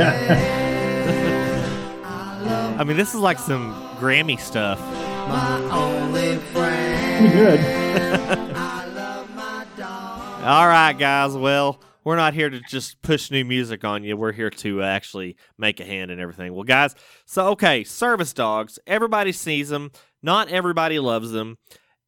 I 2.77 2.83
mean, 2.83 2.97
this 2.97 3.15
is 3.15 3.21
like 3.21 3.39
some 3.39 3.73
Grammy 4.01 4.41
stuff. 4.41 4.81
My 4.81 5.63
only 5.71 6.39
friend. 6.39 7.33
Good. 7.33 7.61
I 7.61 8.87
love 8.87 9.33
my 9.37 9.65
dog. 9.77 10.43
All 10.43 10.67
right, 10.67 10.95
guys. 10.99 11.37
Well, 11.37 11.81
we're 12.03 12.17
not 12.17 12.35
here 12.35 12.51
to 12.51 12.61
just 12.69 13.01
push 13.01 13.31
new 13.31 13.45
music 13.45 13.85
on 13.85 14.03
you. 14.03 14.17
We're 14.17 14.33
here 14.33 14.51
to 14.51 14.83
actually 14.83 15.37
make 15.57 15.79
a 15.79 15.85
hand 15.85 16.11
and 16.11 16.21
everything. 16.21 16.55
Well, 16.55 16.65
guys, 16.65 16.97
so 17.25 17.51
okay, 17.51 17.85
service 17.85 18.33
dogs. 18.33 18.81
Everybody 18.85 19.31
sees 19.31 19.69
them. 19.69 19.93
Not 20.25 20.49
everybody 20.49 20.99
loves 20.99 21.31
them. 21.31 21.59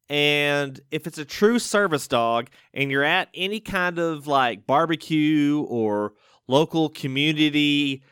And 0.09 0.79
if 0.91 1.07
it's 1.07 1.17
a 1.17 1.25
true 1.25 1.59
service 1.59 2.07
dog 2.07 2.49
and 2.73 2.91
you're 2.91 3.03
at 3.03 3.29
any 3.33 3.59
kind 3.59 3.99
of 3.99 4.27
like 4.27 4.67
barbecue 4.67 5.65
or 5.67 6.13
local 6.47 6.89
community, 6.89 8.03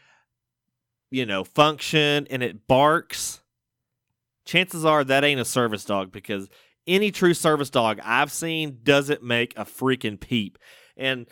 you 1.10 1.26
know, 1.26 1.44
function 1.44 2.28
and 2.30 2.42
it 2.42 2.68
barks, 2.68 3.42
chances 4.46 4.86
are 4.86 5.04
that 5.04 5.24
ain't 5.24 5.42
a 5.42 5.46
service 5.46 5.84
dog 5.84 6.12
because 6.12 6.50
any 6.88 7.12
true 7.12 7.34
service 7.34 7.70
dog 7.70 8.00
I've 8.04 8.32
seen 8.32 8.80
doesn't 8.84 9.22
make 9.22 9.54
a 9.58 9.66
freaking 9.66 10.20
peep. 10.20 10.58
And 10.98 11.28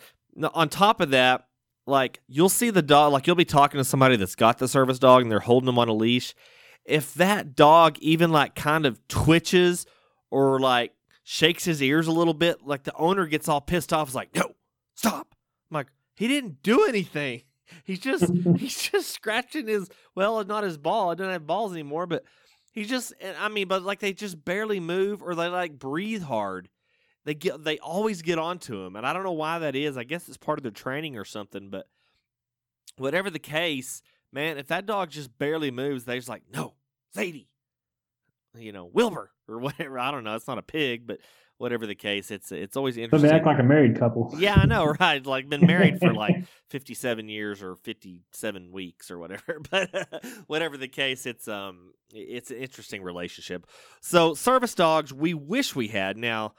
on 0.54 0.68
top 0.68 1.00
of 1.00 1.10
that, 1.10 1.46
like 1.86 2.20
you'll 2.28 2.48
see 2.48 2.70
the 2.70 2.82
dog, 2.82 3.12
like 3.12 3.26
you'll 3.26 3.36
be 3.36 3.44
talking 3.44 3.78
to 3.78 3.84
somebody 3.84 4.16
that's 4.16 4.34
got 4.34 4.58
the 4.58 4.68
service 4.68 4.98
dog 4.98 5.22
and 5.22 5.32
they're 5.32 5.40
holding 5.40 5.66
them 5.66 5.78
on 5.78 5.88
a 5.88 5.94
leash. 5.94 6.34
If 6.84 7.14
that 7.14 7.56
dog 7.56 7.98
even 7.98 8.30
like 8.30 8.54
kind 8.54 8.86
of 8.86 9.06
twitches 9.08 9.86
or 10.30 10.60
like 10.60 10.92
shakes 11.24 11.64
his 11.64 11.82
ears 11.82 12.06
a 12.06 12.12
little 12.12 12.34
bit, 12.34 12.64
like 12.64 12.84
the 12.84 12.94
owner 12.96 13.26
gets 13.26 13.48
all 13.48 13.60
pissed 13.60 13.92
off, 13.92 14.08
is 14.08 14.14
like, 14.14 14.34
no, 14.34 14.54
stop. 14.94 15.34
I'm 15.70 15.74
like, 15.74 15.88
he 16.16 16.28
didn't 16.28 16.62
do 16.62 16.86
anything. 16.86 17.42
He's 17.84 18.00
just 18.00 18.32
he's 18.56 18.90
just 18.90 19.10
scratching 19.10 19.68
his 19.68 19.88
well, 20.16 20.42
not 20.44 20.64
his 20.64 20.76
ball. 20.76 21.10
I 21.10 21.14
don't 21.14 21.30
have 21.30 21.46
balls 21.46 21.72
anymore, 21.72 22.06
but 22.06 22.24
he 22.72 22.84
just 22.84 23.12
I 23.38 23.48
mean, 23.48 23.68
but 23.68 23.84
like 23.84 24.00
they 24.00 24.12
just 24.12 24.44
barely 24.44 24.80
move 24.80 25.22
or 25.22 25.36
they 25.36 25.46
like 25.46 25.78
breathe 25.78 26.22
hard. 26.22 26.68
They 27.24 27.34
get 27.34 27.62
they 27.62 27.78
always 27.78 28.22
get 28.22 28.38
onto 28.38 28.80
him, 28.80 28.96
and 28.96 29.06
I 29.06 29.12
don't 29.12 29.22
know 29.22 29.32
why 29.32 29.60
that 29.60 29.76
is. 29.76 29.96
I 29.96 30.02
guess 30.04 30.26
it's 30.26 30.36
part 30.36 30.58
of 30.58 30.64
their 30.64 30.72
training 30.72 31.16
or 31.16 31.24
something. 31.24 31.70
But 31.70 31.86
whatever 32.96 33.30
the 33.30 33.38
case, 33.38 34.02
man, 34.32 34.58
if 34.58 34.68
that 34.68 34.86
dog 34.86 35.10
just 35.10 35.38
barely 35.38 35.70
moves, 35.70 36.04
they're 36.04 36.16
just 36.16 36.28
like, 36.28 36.42
no, 36.52 36.74
Zadie, 37.16 37.46
you 38.56 38.72
know, 38.72 38.84
Wilbur 38.86 39.30
or 39.48 39.58
whatever. 39.60 39.98
I 39.98 40.10
don't 40.10 40.24
know. 40.24 40.34
It's 40.34 40.48
not 40.48 40.58
a 40.58 40.62
pig, 40.62 41.06
but 41.06 41.18
whatever 41.58 41.86
the 41.86 41.94
case, 41.94 42.30
it's 42.30 42.52
it's 42.52 42.76
always 42.76 42.96
interesting. 42.96 43.28
they 43.28 43.36
act 43.36 43.46
like 43.46 43.58
a 43.58 43.62
married 43.62 43.98
couple. 43.98 44.34
yeah, 44.38 44.54
I 44.56 44.66
know, 44.66 44.86
right? 45.00 45.24
Like 45.24 45.48
been 45.48 45.66
married 45.66 45.98
for 45.98 46.12
like 46.14 46.44
57 46.70 47.28
years 47.28 47.62
or 47.62 47.76
57 47.76 48.72
weeks 48.72 49.10
or 49.10 49.18
whatever. 49.18 49.60
But 49.70 50.24
whatever 50.46 50.76
the 50.76 50.88
case, 50.88 51.26
it's 51.26 51.48
um 51.48 51.92
it's 52.12 52.50
an 52.50 52.56
interesting 52.56 53.02
relationship. 53.02 53.66
So 54.00 54.34
service 54.34 54.74
dogs, 54.74 55.12
we 55.12 55.34
wish 55.34 55.76
we 55.76 55.88
had. 55.88 56.16
Now, 56.16 56.54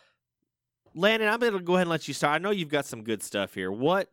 Landon, 0.94 1.30
I'm 1.30 1.40
going 1.40 1.54
to 1.54 1.60
go 1.60 1.74
ahead 1.74 1.84
and 1.84 1.90
let 1.90 2.08
you 2.08 2.14
start. 2.14 2.36
I 2.36 2.38
know 2.38 2.52
you've 2.52 2.70
got 2.70 2.86
some 2.86 3.04
good 3.04 3.24
stuff 3.24 3.54
here. 3.54 3.72
What 3.72 4.10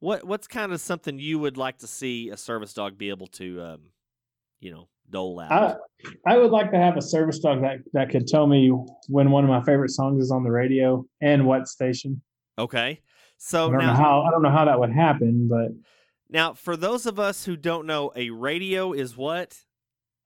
what 0.00 0.24
what's 0.24 0.48
kind 0.48 0.72
of 0.72 0.80
something 0.80 1.18
you 1.18 1.38
would 1.38 1.56
like 1.56 1.78
to 1.78 1.86
see 1.86 2.30
a 2.30 2.36
service 2.36 2.74
dog 2.74 2.98
be 2.98 3.10
able 3.10 3.28
to 3.28 3.62
um 3.62 3.80
you 4.60 4.70
know, 4.70 4.88
dole 5.12 5.38
out? 5.40 5.78
I 6.26 6.34
I 6.34 6.38
would 6.38 6.50
like 6.50 6.72
to 6.72 6.78
have 6.78 6.96
a 6.96 7.02
service 7.02 7.38
dog 7.38 7.62
that 7.62 7.78
that 7.92 8.10
could 8.10 8.26
tell 8.26 8.46
me 8.46 8.70
when 9.08 9.30
one 9.30 9.44
of 9.44 9.50
my 9.50 9.62
favorite 9.62 9.90
songs 9.90 10.22
is 10.22 10.30
on 10.32 10.42
the 10.42 10.50
radio 10.50 11.06
and 11.20 11.46
what 11.46 11.68
station. 11.68 12.20
okay. 12.58 13.00
I 13.00 13.00
So 13.38 13.68
don't 13.70 13.78
now 13.78 13.92
know 13.92 13.94
how 13.94 14.22
I 14.22 14.30
don't 14.30 14.42
know 14.42 14.50
how 14.50 14.64
that 14.64 14.80
would 14.80 14.92
happen, 14.92 15.48
but 15.48 15.68
now 16.28 16.54
for 16.54 16.76
those 16.76 17.06
of 17.06 17.20
us 17.20 17.44
who 17.44 17.56
don't 17.56 17.86
know, 17.86 18.12
a 18.16 18.30
radio 18.30 18.92
is 18.92 19.16
what? 19.16 19.58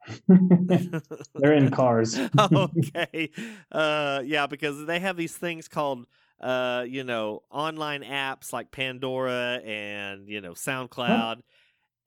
they're 0.29 1.55
in 1.55 1.71
cars. 1.71 2.19
okay. 2.39 3.31
Uh 3.73 4.23
yeah, 4.25 4.47
because 4.47 4.87
they 4.87 5.01
have 5.01 5.17
these 5.17 5.37
things 5.37 5.69
called 5.69 6.07
uh, 6.39 6.85
you 6.87 7.03
know, 7.03 7.43
online 7.51 8.03
apps 8.03 8.53
like 8.53 8.71
Pandora 8.71 9.61
and, 9.65 10.29
you 10.29 10.43
know, 10.43 10.53
SoundCloud. 10.53 11.41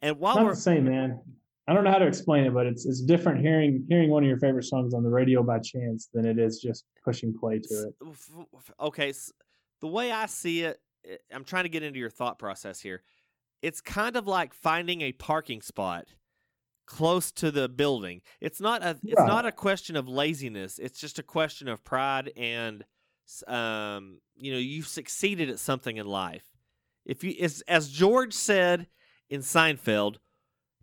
And 0.03 0.19
while 0.19 0.35
Not 0.35 0.45
we're 0.45 0.51
the 0.53 0.61
same, 0.61 0.85
man. 0.85 1.19
I 1.69 1.73
don't 1.73 1.83
know 1.83 1.91
how 1.91 1.99
to 1.99 2.07
explain 2.07 2.45
it, 2.45 2.53
but 2.53 2.65
it's 2.65 2.85
it's 2.85 3.01
different 3.01 3.41
hearing 3.41 3.85
hearing 3.89 4.09
one 4.09 4.23
of 4.23 4.27
your 4.29 4.39
favorite 4.39 4.63
songs 4.63 4.93
on 4.93 5.03
the 5.03 5.09
radio 5.09 5.43
by 5.43 5.59
chance 5.59 6.09
than 6.13 6.25
it 6.25 6.39
is 6.39 6.59
just 6.59 6.85
pushing 7.05 7.33
play 7.37 7.59
to 7.59 7.89
it. 7.89 7.95
okay, 8.79 9.09
s- 9.09 9.31
the 9.81 9.87
way 9.87 10.11
I 10.11 10.25
see 10.25 10.61
it, 10.63 10.81
eh, 11.07 11.17
I'm 11.31 11.43
trying 11.43 11.63
to 11.63 11.69
get 11.69 11.83
into 11.83 11.99
your 11.99 12.09
thought 12.09 12.39
process 12.39 12.79
here. 12.81 13.03
It's 13.61 13.81
kind 13.81 14.15
of 14.15 14.25
like 14.25 14.53
finding 14.53 15.01
a 15.01 15.11
parking 15.11 15.61
spot 15.61 16.07
close 16.87 17.31
to 17.33 17.51
the 17.51 17.69
building. 17.69 18.21
It's 18.41 18.59
not 18.59 18.81
a 18.81 18.97
it's 19.03 19.19
Right. 19.19 19.27
not 19.27 19.45
a 19.45 19.51
question 19.51 19.95
of 19.95 20.07
laziness. 20.07 20.79
It's 20.79 20.99
just 20.99 21.19
a 21.19 21.23
question 21.23 21.67
of 21.67 21.83
pride 21.83 22.31
and 22.35 22.83
um 23.47 24.21
you 24.35 24.51
know, 24.51 24.57
you've 24.57 24.87
succeeded 24.87 25.49
at 25.51 25.59
something 25.59 25.97
in 25.97 26.07
life. 26.07 26.45
If 27.05 27.23
you 27.23 27.35
as 27.41 27.61
as 27.67 27.91
George 27.91 28.33
said 28.33 28.87
in 29.29 29.41
Seinfeld, 29.41 30.15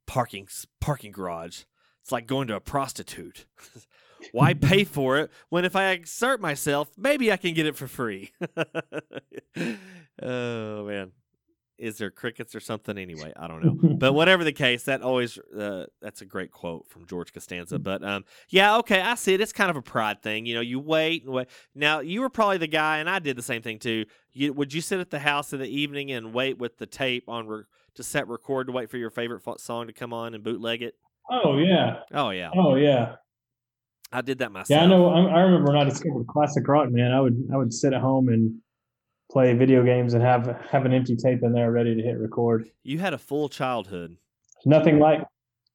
parking 0.07 0.49
parking 0.81 1.13
garage. 1.13 1.63
It's 2.03 2.13
like 2.13 2.27
going 2.27 2.47
to 2.49 2.57
a 2.57 2.61
prostitute. 2.61 3.47
Why 4.33 4.55
pay 4.55 4.85
for 4.97 5.19
it 5.19 5.31
when 5.49 5.65
if 5.65 5.77
I 5.77 5.91
exert 5.91 6.41
myself, 6.41 6.91
maybe 6.97 7.33
I 7.33 7.37
can 7.37 7.55
get 7.55 7.67
it 7.67 7.77
for 7.77 7.87
free? 7.87 8.33
oh 10.23 10.87
man, 10.87 11.13
is 11.79 11.99
there 11.99 12.11
crickets 12.11 12.55
or 12.55 12.61
something? 12.61 12.97
Anyway, 12.97 13.33
I 13.37 13.47
don't 13.49 13.65
know. 13.65 13.97
But 13.97 14.15
whatever 14.15 14.45
the 14.45 14.53
case, 14.53 14.85
that 14.85 15.03
always 15.03 15.39
uh, 15.39 15.87
that's 16.01 16.23
a 16.23 16.25
great 16.25 16.51
quote 16.51 16.89
from 16.89 17.07
George 17.07 17.33
Costanza. 17.33 17.79
But 17.79 18.03
um, 18.03 18.25
yeah, 18.49 18.77
okay, 18.79 19.01
I 19.01 19.15
see 19.15 19.35
it. 19.35 19.41
It's 19.41 19.53
kind 19.53 19.71
of 19.71 19.77
a 19.77 19.83
pride 19.83 20.23
thing. 20.23 20.47
You 20.47 20.55
know, 20.55 20.61
you 20.61 20.81
wait 20.81 21.25
and 21.25 21.33
wait. 21.33 21.49
Now 21.75 22.01
you 22.01 22.21
were 22.21 22.31
probably 22.31 22.59
the 22.59 22.67
guy, 22.67 22.99
and 22.99 23.11
I 23.11 23.19
did 23.19 23.37
the 23.37 23.43
same 23.43 23.63
thing 23.63 23.79
too. 23.79 24.07
You 24.33 24.53
would 24.53 24.73
you 24.73 24.81
sit 24.81 25.01
at 25.01 25.11
the 25.11 25.19
house 25.19 25.53
in 25.53 25.61
the 25.61 25.69
evening 25.69 26.13
and 26.13 26.33
wait 26.33 26.59
with 26.59 26.79
the 26.79 26.87
tape 26.87 27.29
on 27.29 27.47
re- 27.47 27.65
to 27.97 28.03
set 28.03 28.29
record 28.29 28.69
to 28.69 28.73
wait 28.73 28.91
for 28.91 28.97
your 28.97 29.11
favorite 29.11 29.43
song 29.59 29.87
to 29.89 29.93
come 29.93 30.13
on 30.13 30.35
and 30.35 30.43
bootleg 30.45 30.83
it? 30.83 30.95
oh 31.31 31.59
yeah, 31.59 32.01
Oh 32.15 32.31
yeah, 32.31 32.51
oh 32.55 32.77
yeah, 32.77 33.17
I 34.13 34.21
did 34.21 34.39
that 34.39 34.53
myself. 34.53 34.71
yeah. 34.71 34.85
I 34.85 34.87
know. 34.87 35.09
I, 35.09 35.21
I 35.25 35.41
remember 35.41 35.73
when 35.73 35.77
I 35.81 35.85
discovered 35.85 36.27
classic 36.29 36.67
rock, 36.69 36.89
man. 36.91 37.11
I 37.13 37.21
would 37.21 37.49
I 37.53 37.57
would 37.57 37.75
sit 37.75 37.93
at 37.93 38.01
home 38.01 38.29
and 38.29 38.55
play 39.33 39.53
video 39.55 39.83
games 39.83 40.15
and 40.15 40.23
have 40.23 40.47
have 40.71 40.85
an 40.87 40.93
empty 40.93 41.17
tape 41.17 41.43
in 41.43 41.53
there 41.53 41.73
ready 41.73 41.97
to 41.97 42.03
hit 42.03 42.17
record. 42.19 42.69
You 42.85 42.99
had 43.01 43.13
a 43.13 43.19
full 43.19 43.49
childhood. 43.49 44.17
Nothing 44.65 44.99
like, 45.01 45.23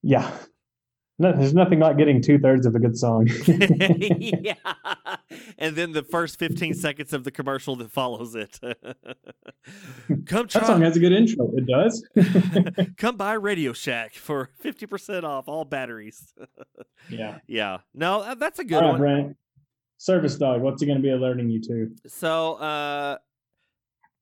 yeah. 0.01 0.31
No, 1.21 1.31
there's 1.33 1.53
nothing 1.53 1.79
like 1.79 1.97
getting 1.97 2.19
two 2.19 2.39
thirds 2.39 2.65
of 2.65 2.73
a 2.73 2.79
good 2.79 2.97
song. 2.97 3.29
yeah. 3.45 4.55
And 5.59 5.75
then 5.75 5.91
the 5.91 6.01
first 6.01 6.39
15 6.39 6.73
seconds 6.73 7.13
of 7.13 7.23
the 7.23 7.29
commercial 7.29 7.75
that 7.75 7.91
follows 7.91 8.33
it. 8.33 8.59
Come 10.25 10.47
try. 10.47 10.61
that 10.61 10.65
song 10.65 10.81
has 10.81 10.97
a 10.97 10.99
good 10.99 11.11
intro. 11.11 11.51
It 11.55 11.67
does. 11.67 12.03
come 12.97 13.17
by 13.17 13.33
Radio 13.33 13.71
Shack 13.71 14.15
for 14.15 14.49
50% 14.63 15.23
off 15.23 15.47
all 15.47 15.63
batteries. 15.63 16.33
yeah. 17.07 17.37
yeah. 17.45 17.77
No, 17.93 18.21
uh, 18.21 18.33
that's 18.33 18.57
a 18.57 18.63
good 18.63 18.81
right, 18.81 18.89
one. 18.89 18.97
Brent. 18.97 19.37
Service 19.97 20.35
dog. 20.35 20.61
What's 20.61 20.81
he 20.81 20.87
going 20.87 20.97
to 20.97 21.03
be 21.03 21.11
alerting 21.11 21.49
you 21.49 21.61
to? 21.61 21.91
So, 22.07 22.55
uh 22.55 23.17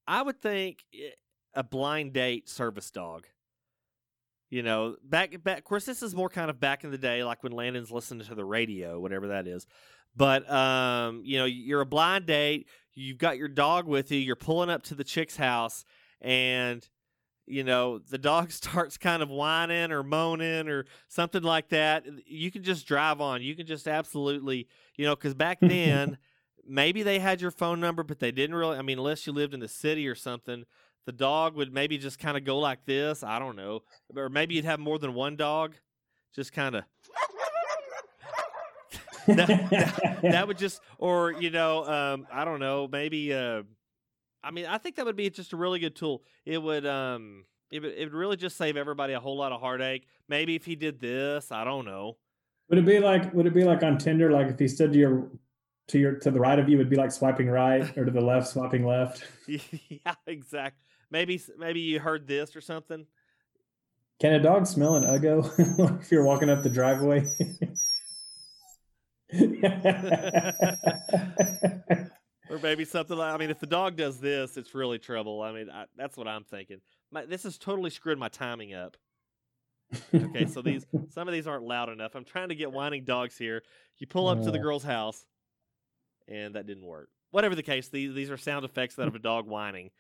I 0.06 0.24
would 0.24 0.42
think 0.42 0.84
eh, 0.94 1.12
a 1.54 1.64
blind 1.64 2.14
date 2.14 2.50
service 2.50 2.90
dog. 2.92 3.28
You 4.50 4.64
know, 4.64 4.96
back 5.04 5.44
back 5.44 5.60
of 5.60 5.64
course 5.64 5.86
this 5.86 6.02
is 6.02 6.16
more 6.16 6.30
kind 6.30 6.50
of 6.50 6.60
back 6.60 6.84
in 6.84 6.92
the 6.92 6.98
day 6.98 7.24
like 7.24 7.44
when 7.44 7.52
Landon's 7.52 7.92
listening 7.92 8.26
to 8.28 8.36
the 8.36 8.46
radio, 8.46 9.00
whatever 9.00 9.28
that 9.28 9.48
is. 9.48 9.68
But 10.16 10.50
um, 10.52 11.22
you 11.24 11.38
know, 11.38 11.46
you're 11.46 11.82
a 11.82 11.86
blind 11.86 12.26
date, 12.26 12.68
you've 12.94 13.20
got 13.20 13.38
your 13.38 13.48
dog 13.48 13.88
with 13.88 14.12
you, 14.12 14.20
you're 14.20 14.36
pulling 14.36 14.70
up 14.70 14.84
to 14.84 14.96
the 14.96 15.04
chick's 15.04 15.36
house 15.36 15.86
and 16.22 16.88
you 17.46 17.64
know, 17.64 17.98
the 17.98 18.18
dog 18.18 18.52
starts 18.52 18.98
kind 18.98 19.22
of 19.22 19.30
whining 19.30 19.92
or 19.92 20.04
moaning 20.04 20.68
or 20.68 20.86
something 21.08 21.44
like 21.44 21.70
that. 21.70 22.06
You 22.26 22.52
can 22.52 22.64
just 22.64 22.88
drive 22.88 23.22
on. 23.22 23.42
You 23.42 23.56
can 23.56 23.66
just 23.66 23.88
absolutely, 23.88 24.68
you 24.96 25.06
know, 25.06 25.16
cuz 25.16 25.34
back 25.34 25.60
then 25.62 26.18
maybe 26.70 27.04
they 27.04 27.20
had 27.20 27.42
your 27.42 27.52
phone 27.52 27.80
number, 27.80 28.04
but 28.04 28.20
they 28.20 28.32
didn't 28.32 28.56
really. 28.56 28.78
I 28.78 28.82
mean, 28.82 29.00
unless 29.00 29.26
you 29.28 29.34
lived 29.34 29.54
in 29.54 29.60
the 29.60 29.68
city 29.68 30.08
or 30.08 30.16
something, 30.16 30.66
the 31.06 31.12
dog 31.12 31.56
would 31.56 31.74
maybe 31.74 31.98
just 31.98 32.20
kind 32.20 32.38
of 32.38 32.44
go 32.44 32.60
like 32.60 32.86
this. 32.86 33.24
I 33.24 33.40
don't 33.40 33.56
know, 33.56 33.84
or 34.16 34.30
maybe 34.30 34.56
you'd 34.56 34.66
have 34.66 34.80
more 34.80 35.00
than 35.00 35.14
one 35.14 35.36
dog, 35.36 35.76
just 36.36 36.54
kind 36.54 36.76
of. 36.76 36.84
that, 39.28 40.20
that 40.22 40.48
would 40.48 40.58
just, 40.58 40.82
or 40.98 41.32
you 41.34 41.50
know, 41.50 41.86
um, 41.86 42.28
I 42.32 42.46
don't 42.46 42.60
know, 42.60 42.88
maybe. 42.92 43.34
Uh, 43.34 43.64
I 44.44 44.52
mean, 44.52 44.66
I 44.66 44.78
think 44.78 44.96
that 44.96 45.06
would 45.06 45.16
be 45.18 45.30
just 45.30 45.54
a 45.54 45.58
really 45.58 45.80
good 45.80 45.96
tool. 45.96 46.24
It 46.46 46.58
would, 46.58 46.86
um, 46.86 47.46
it 47.72 47.82
would, 47.82 47.94
it 47.94 48.06
would 48.06 48.14
really 48.14 48.38
just 48.38 48.58
save 48.58 48.78
everybody 48.78 49.14
a 49.14 49.20
whole 49.20 49.38
lot 49.38 49.52
of 49.52 49.60
heartache. 49.60 50.08
Maybe 50.28 50.56
if 50.56 50.66
he 50.66 50.76
did 50.76 51.00
this, 51.00 51.52
I 51.52 51.64
don't 51.64 51.86
know. 51.86 52.18
Would 52.70 52.80
it 52.80 52.86
be 52.86 53.00
like 53.00 53.34
would 53.34 53.48
it 53.48 53.54
be 53.54 53.64
like 53.64 53.84
on 53.84 53.98
Tinder? 53.98 54.32
Like 54.32 54.48
if 54.48 54.60
he 54.60 54.68
said 54.68 54.94
to 54.94 54.98
your 55.00 55.28
to 55.90 56.00
your 56.00 56.16
to 56.16 56.32
the 56.32 56.40
right 56.40 56.58
of 56.58 56.70
you, 56.70 56.78
would 56.78 56.90
be 56.90 56.96
like 56.96 57.12
swiping 57.12 57.50
right, 57.50 57.98
or 57.98 58.06
to 58.06 58.12
the 58.12 58.22
left, 58.22 58.48
swiping 58.48 58.86
left. 58.86 59.24
yeah, 59.48 60.16
exactly. 60.26 60.82
Maybe, 61.12 61.42
maybe 61.58 61.80
you 61.80 62.00
heard 62.00 62.28
this 62.28 62.56
or 62.56 62.62
something. 62.62 63.06
Can 64.20 64.34
a 64.34 64.40
dog 64.40 64.68
smell 64.68 64.96
an 64.96 65.04
uggo 65.04 66.00
if 66.02 66.12
you're 66.12 66.24
walking 66.24 66.50
up 66.50 66.62
the 66.62 66.70
driveway? 66.70 67.26
or 72.50 72.60
maybe 72.62 72.86
something 72.86 73.18
like 73.18 73.34
I 73.34 73.38
mean, 73.38 73.50
if 73.50 73.60
the 73.60 73.68
dog 73.68 73.96
does 73.96 74.20
this, 74.20 74.58
it's 74.58 74.76
really 74.76 75.00
trouble. 75.00 75.42
I 75.42 75.52
mean, 75.52 75.70
I, 75.70 75.86
that's 75.98 76.18
what 76.18 76.28
I'm 76.28 76.44
thinking. 76.44 76.82
My, 77.12 77.26
this 77.26 77.44
has 77.44 77.58
totally 77.58 77.90
screwed 77.90 78.20
my 78.20 78.28
timing 78.28 78.74
up. 78.74 78.98
Okay, 80.14 80.46
so 80.46 80.62
these 80.62 80.86
some 81.10 81.28
of 81.28 81.34
these 81.34 81.48
aren't 81.48 81.64
loud 81.64 81.90
enough. 81.90 82.14
I'm 82.14 82.26
trying 82.26 82.50
to 82.50 82.56
get 82.56 82.72
whining 82.72 83.06
dogs 83.06 83.38
here. 83.38 83.64
You 83.98 84.06
pull 84.06 84.28
up 84.28 84.44
to 84.44 84.52
the 84.52 84.60
girl's 84.60 84.84
house, 84.84 85.26
and 86.30 86.56
that 86.56 86.68
didn't 86.68 86.86
work. 86.86 87.10
Whatever 87.32 87.56
the 87.56 87.64
case, 87.64 87.90
these 87.90 88.14
these 88.14 88.32
are 88.32 88.38
sound 88.38 88.66
effects 88.66 88.96
that 88.96 89.08
of 89.08 89.16
a 89.16 89.20
dog 89.20 89.48
whining. 89.48 89.92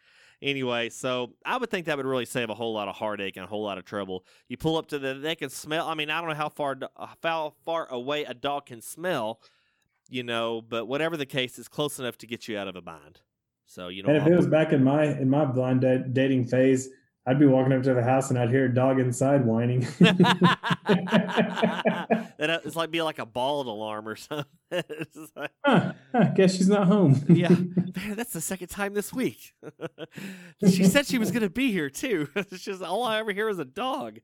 Anyway, 0.41 0.89
so 0.89 1.33
I 1.45 1.57
would 1.57 1.69
think 1.69 1.85
that 1.87 1.97
would 1.97 2.05
really 2.05 2.25
save 2.25 2.49
a 2.49 2.55
whole 2.55 2.73
lot 2.73 2.87
of 2.87 2.95
heartache 2.95 3.35
and 3.35 3.43
a 3.43 3.47
whole 3.47 3.63
lot 3.63 3.77
of 3.77 3.83
trouble. 3.83 4.23
You 4.47 4.55
pull 4.55 4.77
up 4.77 4.87
to 4.87 4.97
the, 4.97 5.15
they 5.15 5.35
can 5.35 5.49
smell. 5.49 5.85
I 5.85 5.95
mean, 5.95 6.09
I 6.09 6.21
don't 6.21 6.29
know 6.29 6.35
how 6.35 6.47
far 6.47 6.77
uh, 6.95 7.07
how 7.21 7.55
far 7.65 7.91
away 7.91 8.23
a 8.23 8.33
dog 8.33 8.67
can 8.67 8.81
smell, 8.81 9.41
you 10.07 10.23
know, 10.23 10.61
but 10.61 10.85
whatever 10.85 11.17
the 11.17 11.25
case, 11.25 11.59
it's 11.59 11.67
close 11.67 11.99
enough 11.99 12.17
to 12.19 12.27
get 12.27 12.47
you 12.47 12.57
out 12.57 12.69
of 12.69 12.77
a 12.77 12.81
bind. 12.81 13.19
So 13.65 13.89
you 13.89 14.01
know, 14.01 14.09
and 14.09 14.17
if 14.17 14.25
it 14.25 14.35
was 14.35 14.47
back 14.47 14.71
in 14.71 14.83
my 14.83 15.05
in 15.05 15.29
my 15.29 15.45
blind 15.45 15.81
da- 15.81 16.03
dating 16.11 16.45
phase, 16.45 16.89
I'd 17.29 17.37
be 17.37 17.45
walking 17.45 17.73
up 17.73 17.83
to 17.83 17.93
the 17.93 18.01
house 18.01 18.31
and 18.31 18.39
I'd 18.39 18.49
hear 18.49 18.65
a 18.65 18.73
dog 18.73 18.99
inside 18.99 19.45
whining. 19.45 19.81
that 19.99 20.65
it's 22.65 22.75
like 22.75 22.89
be 22.89 23.03
like 23.03 23.19
a 23.19 23.25
bald 23.27 23.67
alarm 23.67 24.07
or 24.07 24.15
something. 24.15 24.45
Like, 25.35 25.51
huh, 25.65 25.93
huh, 26.11 26.23
guess 26.35 26.55
she's 26.55 26.69
not 26.69 26.87
home. 26.87 27.23
yeah, 27.27 27.49
man, 27.49 28.15
that's 28.15 28.33
the 28.33 28.41
second 28.41 28.67
time 28.69 28.93
this 28.93 29.11
week. 29.13 29.53
she 30.67 30.85
said 30.85 31.05
she 31.07 31.17
was 31.17 31.31
gonna 31.31 31.49
be 31.49 31.71
here 31.71 31.89
too. 31.89 32.29
It's 32.35 32.63
just 32.63 32.81
all 32.81 33.03
I 33.03 33.19
ever 33.19 33.31
hear 33.31 33.49
is 33.49 33.59
a 33.59 33.65
dog. 33.65 34.19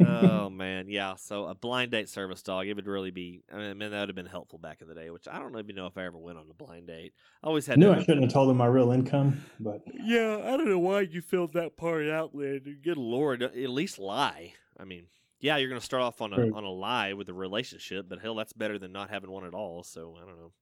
Oh 0.00 0.50
man, 0.50 0.88
yeah. 0.88 1.14
So 1.16 1.46
a 1.46 1.54
blind 1.54 1.90
date 1.90 2.08
service 2.08 2.42
dog, 2.42 2.66
it 2.66 2.74
would 2.74 2.86
really 2.86 3.10
be. 3.10 3.42
I 3.52 3.56
mean, 3.56 3.78
man, 3.78 3.90
that 3.90 4.00
would 4.00 4.08
have 4.08 4.16
been 4.16 4.26
helpful 4.26 4.58
back 4.58 4.80
in 4.82 4.88
the 4.88 4.94
day. 4.94 5.10
Which 5.10 5.26
I 5.30 5.38
don't 5.38 5.56
even 5.58 5.74
know 5.74 5.86
if 5.86 5.96
I 5.96 6.04
ever 6.04 6.18
went 6.18 6.38
on 6.38 6.46
a 6.50 6.54
blind 6.54 6.86
date. 6.86 7.12
I 7.42 7.46
always 7.46 7.66
had. 7.66 7.80
to 7.80 7.92
I 7.92 8.00
shouldn't 8.00 8.22
have 8.22 8.32
told 8.32 8.50
him 8.50 8.56
my 8.56 8.66
real 8.66 8.90
income, 8.90 9.44
but 9.60 9.82
Yeah, 9.94 10.38
I 10.44 10.56
don't 10.56 10.68
know 10.68 10.78
why 10.78 11.00
you 11.02 11.20
filled 11.20 11.52
that 11.54 11.76
part 11.76 12.08
out, 12.08 12.34
Landon. 12.34 12.78
Good 12.82 12.96
lord, 12.98 13.42
at 13.42 13.54
least 13.56 13.98
lie. 13.98 14.54
I 14.78 14.84
mean, 14.84 15.06
yeah, 15.40 15.56
you're 15.56 15.68
going 15.68 15.80
to 15.80 15.84
start 15.84 16.02
off 16.02 16.20
on 16.20 16.32
a 16.32 16.36
True. 16.36 16.52
on 16.54 16.64
a 16.64 16.70
lie 16.70 17.12
with 17.12 17.28
a 17.28 17.34
relationship, 17.34 18.06
but 18.08 18.20
hell, 18.20 18.34
that's 18.34 18.52
better 18.52 18.78
than 18.78 18.92
not 18.92 19.10
having 19.10 19.30
one 19.30 19.44
at 19.44 19.54
all. 19.54 19.82
So 19.82 20.16
I 20.20 20.26
don't 20.26 20.38
know. 20.38 20.52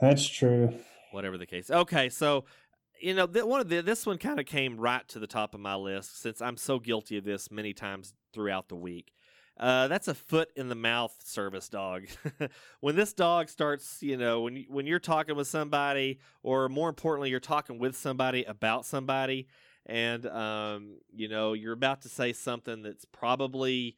That's 0.00 0.26
true. 0.26 0.74
whatever 1.12 1.38
the 1.38 1.46
case. 1.46 1.70
Okay, 1.70 2.08
so 2.08 2.44
you 3.00 3.14
know, 3.14 3.26
th- 3.26 3.44
one 3.44 3.60
of 3.60 3.68
the 3.68 3.80
this 3.80 4.06
one 4.06 4.18
kind 4.18 4.40
of 4.40 4.46
came 4.46 4.78
right 4.78 5.06
to 5.08 5.18
the 5.18 5.26
top 5.26 5.54
of 5.54 5.60
my 5.60 5.74
list 5.74 6.20
since 6.20 6.40
I'm 6.40 6.56
so 6.56 6.78
guilty 6.78 7.18
of 7.18 7.24
this 7.24 7.50
many 7.50 7.72
times 7.72 8.14
throughout 8.32 8.68
the 8.68 8.76
week. 8.76 9.12
Uh, 9.58 9.88
that's 9.88 10.06
a 10.06 10.14
foot 10.14 10.50
in 10.54 10.68
the 10.68 10.74
mouth 10.76 11.14
service 11.24 11.68
dog. 11.68 12.06
when 12.80 12.94
this 12.94 13.12
dog 13.12 13.48
starts, 13.48 14.00
you 14.02 14.16
know, 14.16 14.42
when 14.42 14.56
you, 14.56 14.64
when 14.68 14.86
you're 14.86 15.00
talking 15.00 15.34
with 15.34 15.48
somebody, 15.48 16.20
or 16.44 16.68
more 16.68 16.88
importantly, 16.88 17.30
you're 17.30 17.40
talking 17.40 17.78
with 17.78 17.96
somebody 17.96 18.44
about 18.44 18.86
somebody, 18.86 19.48
and 19.86 20.26
um, 20.26 20.98
you 21.12 21.28
know, 21.28 21.54
you're 21.54 21.72
about 21.72 22.02
to 22.02 22.08
say 22.08 22.32
something 22.32 22.82
that's 22.82 23.04
probably, 23.04 23.96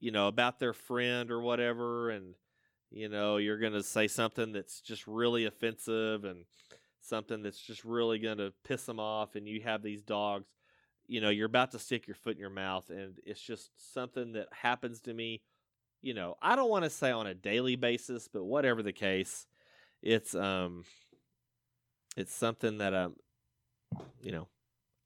you 0.00 0.10
know, 0.10 0.28
about 0.28 0.58
their 0.58 0.72
friend 0.72 1.30
or 1.30 1.40
whatever, 1.40 2.08
and 2.08 2.34
you 2.90 3.08
know, 3.08 3.36
you're 3.36 3.58
to 3.58 3.82
say 3.82 4.08
something 4.08 4.52
that's 4.52 4.80
just 4.80 5.06
really 5.06 5.44
offensive 5.44 6.24
and 6.24 6.44
something 7.04 7.42
that's 7.42 7.60
just 7.60 7.84
really 7.84 8.18
going 8.18 8.38
to 8.38 8.52
piss 8.64 8.84
them 8.84 9.00
off, 9.00 9.36
and 9.36 9.46
you 9.48 9.60
have 9.62 9.82
these 9.82 10.02
dogs 10.02 10.46
you 11.06 11.20
know 11.20 11.30
you're 11.30 11.46
about 11.46 11.70
to 11.72 11.78
stick 11.78 12.06
your 12.06 12.14
foot 12.14 12.34
in 12.34 12.40
your 12.40 12.50
mouth 12.50 12.88
and 12.90 13.18
it's 13.24 13.40
just 13.40 13.70
something 13.92 14.32
that 14.32 14.48
happens 14.52 15.00
to 15.00 15.12
me 15.12 15.42
you 16.02 16.14
know 16.14 16.36
i 16.40 16.56
don't 16.56 16.70
want 16.70 16.84
to 16.84 16.90
say 16.90 17.10
on 17.10 17.26
a 17.26 17.34
daily 17.34 17.76
basis 17.76 18.28
but 18.28 18.44
whatever 18.44 18.82
the 18.82 18.92
case 18.92 19.46
it's 20.02 20.34
um 20.34 20.84
it's 22.16 22.34
something 22.34 22.78
that 22.78 22.94
um 22.94 23.16
you 24.20 24.32
know 24.32 24.48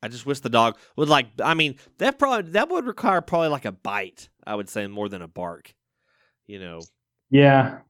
i 0.02 0.09
just 0.09 0.26
wish 0.26 0.40
the 0.40 0.49
dog 0.49 0.76
would 0.97 1.09
like 1.09 1.26
i 1.43 1.55
mean 1.55 1.76
that 1.99 2.19
probably 2.19 2.50
that 2.52 2.69
would 2.69 2.87
require 2.87 3.21
probably 3.21 3.49
like 3.49 3.64
a 3.64 3.73
bite 3.73 4.28
i 4.47 4.55
would 4.55 4.69
say 4.69 4.87
more 4.87 5.09
than 5.09 5.23
a 5.23 5.28
bark 5.28 5.75
you 6.47 6.59
know 6.59 6.81
Yeah. 7.31 7.81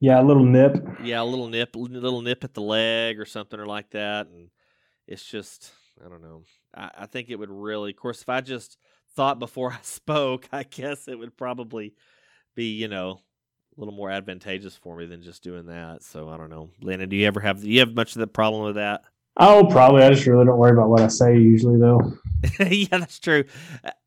Yeah, 0.00 0.20
a 0.20 0.24
little 0.24 0.44
nip. 0.44 0.76
yeah 1.04 1.20
a 1.20 1.24
little 1.24 1.48
nip 1.48 1.76
a 1.76 1.78
little 1.78 2.22
nip 2.22 2.42
at 2.44 2.54
the 2.54 2.62
leg 2.62 3.20
or 3.20 3.26
something 3.26 3.60
or 3.60 3.66
like 3.66 3.90
that 3.90 4.26
and 4.28 4.48
it's 5.06 5.24
just 5.24 5.72
i 6.04 6.08
don't 6.08 6.22
know 6.22 6.42
I, 6.74 6.90
I 7.00 7.06
think 7.06 7.28
it 7.28 7.36
would 7.38 7.50
really 7.50 7.90
of 7.90 7.96
course 7.96 8.22
if 8.22 8.28
i 8.28 8.40
just 8.40 8.78
thought 9.14 9.38
before 9.38 9.72
i 9.74 9.78
spoke 9.82 10.48
i 10.52 10.62
guess 10.62 11.06
it 11.08 11.18
would 11.18 11.36
probably 11.36 11.94
be 12.54 12.72
you 12.72 12.88
know 12.88 13.20
a 13.76 13.80
little 13.80 13.94
more 13.94 14.10
advantageous 14.10 14.74
for 14.76 14.96
me 14.96 15.06
than 15.06 15.22
just 15.22 15.42
doing 15.42 15.66
that 15.66 16.02
so 16.02 16.28
i 16.28 16.36
don't 16.36 16.50
know 16.50 16.70
Landon 16.82 17.08
do 17.08 17.16
you 17.16 17.26
ever 17.26 17.40
have 17.40 17.60
do 17.60 17.68
you 17.70 17.80
have 17.80 17.94
much 17.94 18.16
of 18.16 18.20
the 18.20 18.26
problem 18.26 18.64
with 18.64 18.76
that 18.76 19.02
Oh, 19.36 19.64
probably. 19.70 20.02
I 20.02 20.10
just 20.10 20.26
really 20.26 20.44
don't 20.44 20.58
worry 20.58 20.72
about 20.72 20.90
what 20.90 21.00
I 21.00 21.06
say 21.06 21.38
usually, 21.38 21.78
though. 21.78 22.12
yeah 22.68 22.88
that's 22.90 23.18
true 23.20 23.44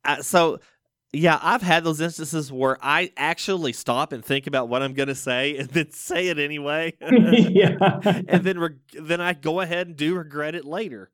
uh, 0.06 0.22
so 0.22 0.60
yeah 1.14 1.40
i've 1.42 1.62
had 1.62 1.84
those 1.84 2.02
instances 2.02 2.52
where 2.52 2.78
i 2.82 3.12
actually 3.18 3.72
stop 3.72 4.12
and 4.12 4.26
think 4.26 4.48
about 4.48 4.68
what 4.68 4.82
i'm 4.82 4.94
going 4.94 5.08
to 5.08 5.16
say 5.16 5.56
and 5.58 5.70
then 5.70 5.92
say 5.92 6.28
it 6.28 6.40
anyway 6.40 6.92
yeah. 7.02 7.78
and 8.28 8.44
then 8.44 8.60
reg- 8.60 8.80
then 9.00 9.22
I 9.22 9.34
go 9.34 9.60
ahead 9.62 9.88
and 9.88 9.96
do 9.96 10.16
regret 10.16 10.56
it 10.56 10.66
later. 10.66 11.10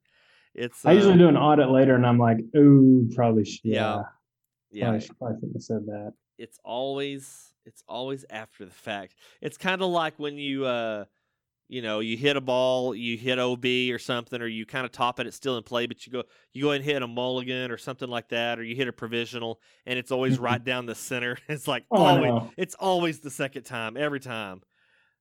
It's 0.55 0.85
I 0.85 0.93
usually 0.93 1.13
uh, 1.13 1.17
do 1.17 1.27
an 1.27 1.37
audit 1.37 1.69
later, 1.69 1.95
and 1.95 2.05
I'm 2.05 2.17
like, 2.17 2.39
"Ooh, 2.57 3.07
probably, 3.15 3.45
sh- 3.45 3.61
Yeah. 3.63 3.73
yeah, 3.73 4.01
yeah. 4.71 4.83
probably, 4.85 4.99
sh- 4.99 5.09
probably 5.19 5.35
shouldn't 5.37 5.55
have 5.55 5.63
said 5.63 5.85
that." 5.85 6.13
It's 6.37 6.59
always 6.63 7.53
it's 7.65 7.83
always 7.87 8.25
after 8.29 8.65
the 8.65 8.71
fact. 8.71 9.15
It's 9.41 9.57
kind 9.57 9.81
of 9.81 9.89
like 9.89 10.17
when 10.17 10.37
you 10.37 10.65
uh 10.65 11.05
you 11.69 11.81
know 11.81 11.99
you 12.01 12.17
hit 12.17 12.35
a 12.35 12.41
ball, 12.41 12.93
you 12.93 13.17
hit 13.17 13.39
OB 13.39 13.65
or 13.93 13.99
something, 13.99 14.41
or 14.41 14.47
you 14.47 14.65
kind 14.65 14.85
of 14.85 14.91
top 14.91 15.19
it, 15.19 15.27
it's 15.27 15.37
still 15.37 15.57
in 15.57 15.63
play, 15.63 15.85
but 15.87 16.05
you 16.05 16.11
go 16.11 16.23
you 16.51 16.63
go 16.63 16.71
and 16.71 16.83
hit 16.83 17.01
a 17.01 17.07
mulligan 17.07 17.71
or 17.71 17.77
something 17.77 18.09
like 18.09 18.27
that, 18.29 18.59
or 18.59 18.63
you 18.63 18.75
hit 18.75 18.87
a 18.87 18.93
provisional, 18.93 19.61
and 19.85 19.97
it's 19.97 20.11
always 20.11 20.37
Mhm. 20.37 20.41
right 20.41 20.63
down 20.63 20.85
the 20.85 20.95
center. 20.95 21.37
It's 21.47 21.67
like 21.67 21.85
Oh, 21.91 22.03
always 22.03 22.29
no. 22.31 22.51
it's 22.57 22.75
always 22.75 23.19
the 23.21 23.31
second 23.31 23.63
time 23.63 23.95
every 23.95 24.19
time. 24.19 24.61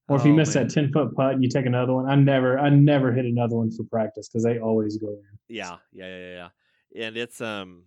Or 0.08 0.16
if 0.16 0.24
you 0.24 0.32
Oh, 0.32 0.36
miss 0.36 0.54
man. 0.54 0.66
that 0.68 0.72
ten 0.74 0.90
foot 0.90 1.14
putt, 1.14 1.34
and 1.34 1.44
you 1.44 1.50
take 1.50 1.66
another 1.66 1.92
one. 1.92 2.06
I 2.08 2.14
never, 2.16 2.58
I 2.58 2.70
never 2.70 3.12
hit 3.12 3.26
another 3.26 3.56
one 3.56 3.70
for 3.70 3.84
practice 3.84 4.28
because 4.28 4.42
they 4.42 4.58
always 4.58 4.96
go 4.96 5.08
in. 5.08 5.38
Yeah, 5.48 5.76
yeah, 5.92 6.06
yeah, 6.08 6.48
yeah. 6.94 7.04
And 7.06 7.16
it's 7.18 7.40
um, 7.42 7.84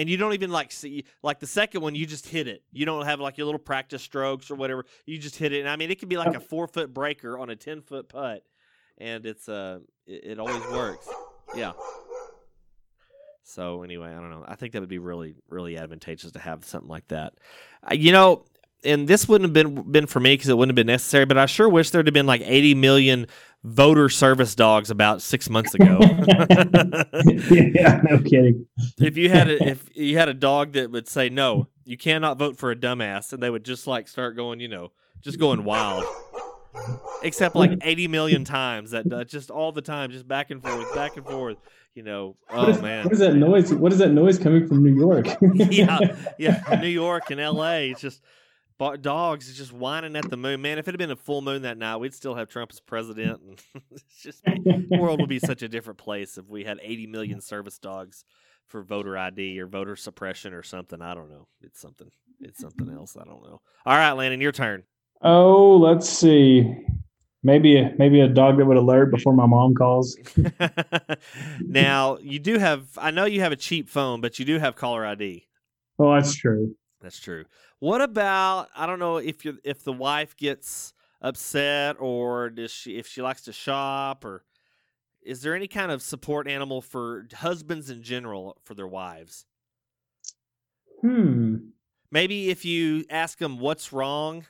and 0.00 0.08
you 0.08 0.16
don't 0.16 0.32
even 0.32 0.50
like 0.50 0.72
see 0.72 1.04
like 1.22 1.40
the 1.40 1.46
second 1.46 1.82
one. 1.82 1.94
You 1.94 2.06
just 2.06 2.26
hit 2.26 2.48
it. 2.48 2.62
You 2.72 2.86
don't 2.86 3.04
have 3.04 3.20
like 3.20 3.36
your 3.36 3.44
little 3.44 3.58
practice 3.58 4.00
strokes 4.00 4.50
or 4.50 4.54
whatever. 4.54 4.86
You 5.04 5.18
just 5.18 5.36
hit 5.36 5.52
it. 5.52 5.60
And 5.60 5.68
I 5.68 5.76
mean, 5.76 5.90
it 5.90 6.00
could 6.00 6.08
be 6.08 6.16
like 6.16 6.34
a 6.34 6.40
four 6.40 6.66
foot 6.66 6.94
breaker 6.94 7.38
on 7.38 7.50
a 7.50 7.56
ten 7.56 7.82
foot 7.82 8.08
putt, 8.08 8.42
and 8.96 9.26
it's 9.26 9.46
uh, 9.46 9.80
it, 10.06 10.24
it 10.24 10.38
always 10.38 10.66
works. 10.72 11.06
Yeah. 11.54 11.72
So 13.42 13.82
anyway, 13.82 14.08
I 14.08 14.14
don't 14.14 14.30
know. 14.30 14.42
I 14.48 14.54
think 14.54 14.72
that 14.72 14.80
would 14.80 14.88
be 14.88 14.98
really, 14.98 15.34
really 15.50 15.76
advantageous 15.76 16.32
to 16.32 16.38
have 16.38 16.64
something 16.64 16.88
like 16.88 17.08
that. 17.08 17.34
Uh, 17.82 17.94
you 17.94 18.12
know, 18.12 18.44
and 18.82 19.06
this 19.06 19.28
wouldn't 19.28 19.48
have 19.48 19.52
been 19.52 19.92
been 19.92 20.06
for 20.06 20.20
me 20.20 20.32
because 20.32 20.48
it 20.48 20.56
wouldn't 20.56 20.70
have 20.70 20.76
been 20.76 20.92
necessary. 20.92 21.26
But 21.26 21.36
I 21.36 21.44
sure 21.44 21.68
wish 21.68 21.90
there'd 21.90 22.06
have 22.06 22.14
been 22.14 22.26
like 22.26 22.40
eighty 22.42 22.74
million 22.74 23.26
voter 23.62 24.08
service 24.08 24.54
dogs 24.54 24.90
about 24.90 25.20
six 25.22 25.50
months 25.50 25.74
ago. 25.74 25.98
yeah, 27.50 28.00
no 28.04 28.18
kidding. 28.18 28.66
if 28.98 29.16
you 29.16 29.28
had 29.28 29.48
a 29.50 29.68
if 29.68 29.88
you 29.94 30.16
had 30.16 30.28
a 30.28 30.34
dog 30.34 30.72
that 30.72 30.90
would 30.90 31.08
say 31.08 31.28
no, 31.28 31.68
you 31.84 31.96
cannot 31.96 32.38
vote 32.38 32.56
for 32.56 32.70
a 32.70 32.76
dumbass, 32.76 33.32
and 33.32 33.42
they 33.42 33.50
would 33.50 33.64
just 33.64 33.86
like 33.86 34.08
start 34.08 34.36
going, 34.36 34.60
you 34.60 34.68
know, 34.68 34.92
just 35.20 35.38
going 35.38 35.64
wild. 35.64 36.04
Except 37.22 37.56
like 37.56 37.72
eighty 37.82 38.06
million 38.06 38.44
times 38.44 38.92
that 38.92 39.12
uh, 39.12 39.24
just 39.24 39.50
all 39.50 39.72
the 39.72 39.82
time, 39.82 40.12
just 40.12 40.26
back 40.28 40.50
and 40.50 40.62
forth, 40.62 40.94
back 40.94 41.16
and 41.16 41.26
forth. 41.26 41.58
You 41.94 42.04
know, 42.04 42.36
oh 42.50 42.70
is- 42.70 42.80
man, 42.80 43.04
what 43.04 43.12
is 43.12 43.18
that 43.18 43.34
noise? 43.34 43.74
What 43.74 43.92
is 43.92 43.98
that 43.98 44.12
noise 44.12 44.38
coming 44.38 44.68
from 44.68 44.84
New 44.84 44.94
York? 44.94 45.26
yeah, 45.54 45.98
yeah. 46.38 46.62
New 46.80 46.88
York 46.88 47.30
and 47.30 47.40
L.A. 47.40 47.90
It's 47.90 48.00
just 48.00 48.22
bar- 48.22 48.28
dogs 49.00 49.56
just 49.56 49.72
whining 49.72 50.16
at 50.16 50.28
the 50.30 50.36
moon. 50.36 50.62
Man, 50.62 50.78
if 50.78 50.88
it 50.88 50.92
had 50.92 50.98
been 50.98 51.10
a 51.10 51.16
full 51.16 51.42
moon 51.42 51.62
that 51.62 51.78
night, 51.78 51.96
we'd 51.96 52.14
still 52.14 52.34
have 52.34 52.48
Trump 52.48 52.70
as 52.72 52.80
president, 52.80 53.40
and 53.42 53.62
it's 53.90 54.22
just 54.22 54.42
the 54.44 54.98
world 54.98 55.20
would 55.20 55.28
be 55.28 55.38
such 55.44 55.62
a 55.62 55.68
different 55.68 55.98
place 55.98 56.38
if 56.38 56.48
we 56.48 56.64
had 56.64 56.78
80 56.82 57.06
million 57.06 57.40
service 57.40 57.78
dogs 57.78 58.24
for 58.66 58.82
voter 58.82 59.18
ID 59.18 59.60
or 59.60 59.66
voter 59.66 59.96
suppression 59.96 60.54
or 60.54 60.62
something. 60.62 61.02
I 61.02 61.14
don't 61.14 61.30
know. 61.30 61.46
It's 61.60 61.80
something. 61.80 62.10
It's 62.40 62.60
something 62.60 62.88
else. 62.90 63.16
I 63.16 63.24
don't 63.24 63.42
know. 63.42 63.60
All 63.84 63.96
right, 63.96 64.12
Landon, 64.12 64.40
your 64.40 64.52
turn. 64.52 64.84
Oh, 65.22 65.76
let's 65.76 66.08
see. 66.08 66.72
Maybe 67.42 67.76
a, 67.76 67.94
maybe 67.98 68.20
a 68.20 68.28
dog 68.28 68.58
that 68.58 68.66
would 68.66 68.76
alert 68.76 69.10
before 69.10 69.34
my 69.34 69.46
mom 69.46 69.74
calls. 69.74 70.16
now 71.60 72.18
you 72.20 72.38
do 72.38 72.58
have. 72.58 72.86
I 72.98 73.10
know 73.10 73.24
you 73.24 73.40
have 73.40 73.52
a 73.52 73.56
cheap 73.56 73.88
phone, 73.88 74.20
but 74.20 74.38
you 74.38 74.44
do 74.44 74.58
have 74.58 74.76
caller 74.76 75.04
ID. 75.04 75.46
Oh, 75.98 76.14
that's 76.14 76.34
true. 76.34 76.74
That's 77.00 77.18
true. 77.18 77.44
What 77.78 78.00
about 78.00 78.68
I 78.76 78.86
don't 78.86 78.98
know 78.98 79.16
if 79.16 79.44
you 79.44 79.58
if 79.64 79.84
the 79.84 79.92
wife 79.92 80.36
gets 80.36 80.92
upset 81.22 81.96
or 81.98 82.50
does 82.50 82.70
she 82.70 82.96
if 82.96 83.06
she 83.06 83.22
likes 83.22 83.42
to 83.42 83.52
shop 83.52 84.24
or 84.24 84.44
is 85.22 85.42
there 85.42 85.54
any 85.54 85.68
kind 85.68 85.92
of 85.92 86.02
support 86.02 86.48
animal 86.48 86.80
for 86.80 87.26
husbands 87.34 87.90
in 87.90 88.02
general 88.02 88.58
for 88.64 88.74
their 88.74 88.86
wives? 88.86 89.44
Hmm. 91.02 91.56
Maybe 92.10 92.50
if 92.50 92.64
you 92.64 93.04
ask 93.08 93.38
them 93.38 93.58
what's 93.58 93.92
wrong 93.92 94.46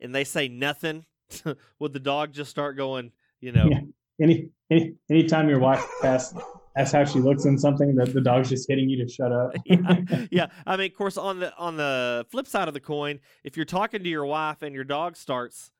and 0.00 0.14
they 0.14 0.24
say 0.24 0.48
nothing, 0.48 1.04
would 1.78 1.92
the 1.92 2.00
dog 2.00 2.32
just 2.32 2.50
start 2.50 2.76
going, 2.76 3.12
you 3.40 3.52
know, 3.52 3.68
Yeah. 3.70 3.80
Any 4.20 4.50
any 4.70 4.94
anytime 5.10 5.48
your 5.48 5.58
wife 5.58 5.84
asks 6.04 6.38
asks 6.76 6.92
how 6.92 7.04
she 7.04 7.18
looks 7.20 7.44
in 7.44 7.56
something, 7.58 7.94
that 7.96 8.12
the 8.12 8.20
dog's 8.20 8.48
just 8.48 8.68
hitting 8.68 8.88
you 8.88 9.04
to 9.04 9.10
shut 9.10 9.32
up. 9.32 9.52
yeah, 9.64 10.26
yeah. 10.30 10.46
I 10.66 10.76
mean, 10.76 10.90
of 10.90 10.96
course, 10.96 11.16
on 11.16 11.40
the 11.40 11.54
on 11.56 11.76
the 11.76 12.26
flip 12.30 12.46
side 12.46 12.68
of 12.68 12.74
the 12.74 12.80
coin, 12.80 13.20
if 13.44 13.56
you're 13.56 13.64
talking 13.66 14.02
to 14.02 14.08
your 14.08 14.26
wife 14.26 14.62
and 14.62 14.74
your 14.74 14.84
dog 14.84 15.16
starts, 15.16 15.70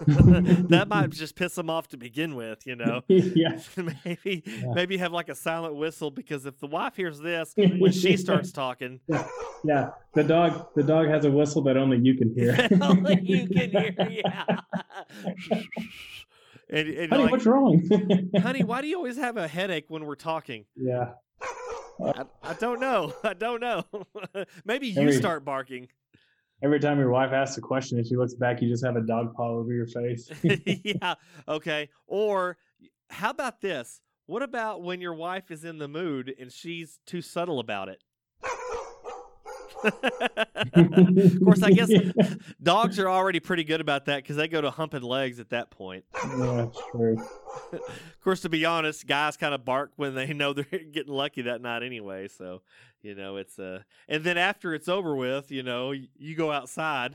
that 0.06 0.86
might 0.88 1.10
just 1.10 1.34
piss 1.34 1.54
them 1.56 1.68
off 1.68 1.88
to 1.88 1.96
begin 1.96 2.34
with. 2.36 2.66
You 2.66 2.76
know, 2.76 3.02
yeah. 3.08 3.58
maybe 4.04 4.42
Yeah. 4.46 4.72
maybe 4.74 4.96
have 4.98 5.12
like 5.12 5.28
a 5.28 5.34
silent 5.34 5.74
whistle 5.74 6.10
because 6.10 6.46
if 6.46 6.58
the 6.60 6.66
wife 6.68 6.96
hears 6.96 7.18
this 7.18 7.52
when 7.56 7.92
she 7.92 8.16
starts 8.16 8.52
talking, 8.52 9.00
Yeah. 9.64 9.90
The 10.14 10.24
dog 10.24 10.68
the 10.74 10.82
dog 10.84 11.08
has 11.08 11.24
a 11.24 11.30
whistle 11.30 11.62
that 11.62 11.76
only 11.76 11.98
you 11.98 12.14
can 12.16 12.32
hear. 12.34 12.68
only 12.80 13.20
you 13.22 13.48
can 13.48 13.70
hear. 13.70 13.94
Yeah. 14.08 14.56
And, 16.70 16.88
and 16.88 17.10
Honey, 17.10 17.22
like, 17.24 17.32
what's 17.32 17.46
wrong? 17.46 18.30
honey, 18.42 18.64
why 18.64 18.82
do 18.82 18.88
you 18.88 18.96
always 18.96 19.16
have 19.16 19.36
a 19.36 19.48
headache 19.48 19.86
when 19.88 20.04
we're 20.04 20.14
talking? 20.14 20.64
yeah. 20.76 21.12
I, 22.00 22.22
I 22.44 22.54
don't 22.54 22.78
know. 22.80 23.12
I 23.24 23.34
don't 23.34 23.60
know. 23.60 23.84
maybe 24.64 24.86
you 24.88 25.00
Every- 25.02 25.14
start 25.14 25.44
barking. 25.44 25.88
Every 26.62 26.80
time 26.80 26.98
your 26.98 27.10
wife 27.10 27.32
asks 27.32 27.56
a 27.56 27.60
question 27.60 27.98
and 27.98 28.06
she 28.06 28.16
looks 28.16 28.34
back, 28.34 28.60
you 28.62 28.68
just 28.68 28.84
have 28.84 28.96
a 28.96 29.00
dog 29.00 29.34
paw 29.34 29.48
over 29.50 29.72
your 29.72 29.86
face. 29.86 30.28
yeah. 30.42 31.14
Okay. 31.46 31.88
Or 32.06 32.56
how 33.10 33.30
about 33.30 33.60
this? 33.60 34.00
What 34.26 34.42
about 34.42 34.82
when 34.82 35.00
your 35.00 35.14
wife 35.14 35.50
is 35.50 35.64
in 35.64 35.78
the 35.78 35.88
mood 35.88 36.34
and 36.38 36.52
she's 36.52 36.98
too 37.06 37.22
subtle 37.22 37.60
about 37.60 37.88
it? 37.88 38.02
Of 39.84 41.40
course, 41.44 41.62
I 41.62 41.70
guess 41.70 41.90
dogs 42.62 42.98
are 42.98 43.08
already 43.08 43.40
pretty 43.40 43.64
good 43.64 43.80
about 43.80 44.06
that 44.06 44.22
because 44.22 44.36
they 44.36 44.48
go 44.48 44.60
to 44.60 44.70
humping 44.70 45.02
legs 45.02 45.38
at 45.40 45.50
that 45.50 45.70
point. 45.70 46.04
yeah, 46.38 46.64
that's 46.66 46.80
true. 46.90 47.16
Of 47.72 48.24
course, 48.24 48.40
to 48.42 48.48
be 48.48 48.64
honest, 48.64 49.06
guys 49.06 49.36
kind 49.36 49.54
of 49.54 49.64
bark 49.64 49.92
when 49.96 50.14
they 50.14 50.32
know 50.34 50.52
they're 50.52 50.64
getting 50.92 51.12
lucky 51.12 51.42
that 51.42 51.60
night 51.62 51.82
anyway. 51.82 52.28
So, 52.28 52.62
you 53.02 53.14
know, 53.14 53.36
it's 53.36 53.58
uh, 53.58 53.82
and 54.08 54.22
then 54.24 54.36
after 54.36 54.74
it's 54.74 54.88
over 54.88 55.14
with, 55.16 55.50
you 55.50 55.62
know, 55.62 55.88
y- 55.90 56.08
you 56.18 56.34
go 56.34 56.50
outside, 56.52 57.14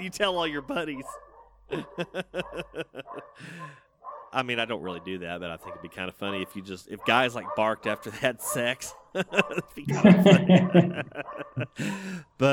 you 0.00 0.10
tell 0.10 0.36
all 0.36 0.46
your 0.46 0.62
buddies. 0.62 1.04
I 4.32 4.42
mean, 4.42 4.58
I 4.58 4.64
don't 4.64 4.82
really 4.82 5.00
do 5.00 5.18
that, 5.18 5.40
but 5.40 5.50
I 5.50 5.56
think 5.56 5.70
it'd 5.70 5.82
be 5.82 5.88
kind 5.88 6.08
of 6.08 6.14
funny 6.14 6.42
if 6.42 6.54
you 6.54 6.62
just 6.62 6.88
if 6.88 7.04
guys 7.04 7.34
like 7.34 7.46
barked 7.56 7.86
after 7.86 8.10
had 8.12 8.40
sex. 8.40 8.94
but 9.14 9.24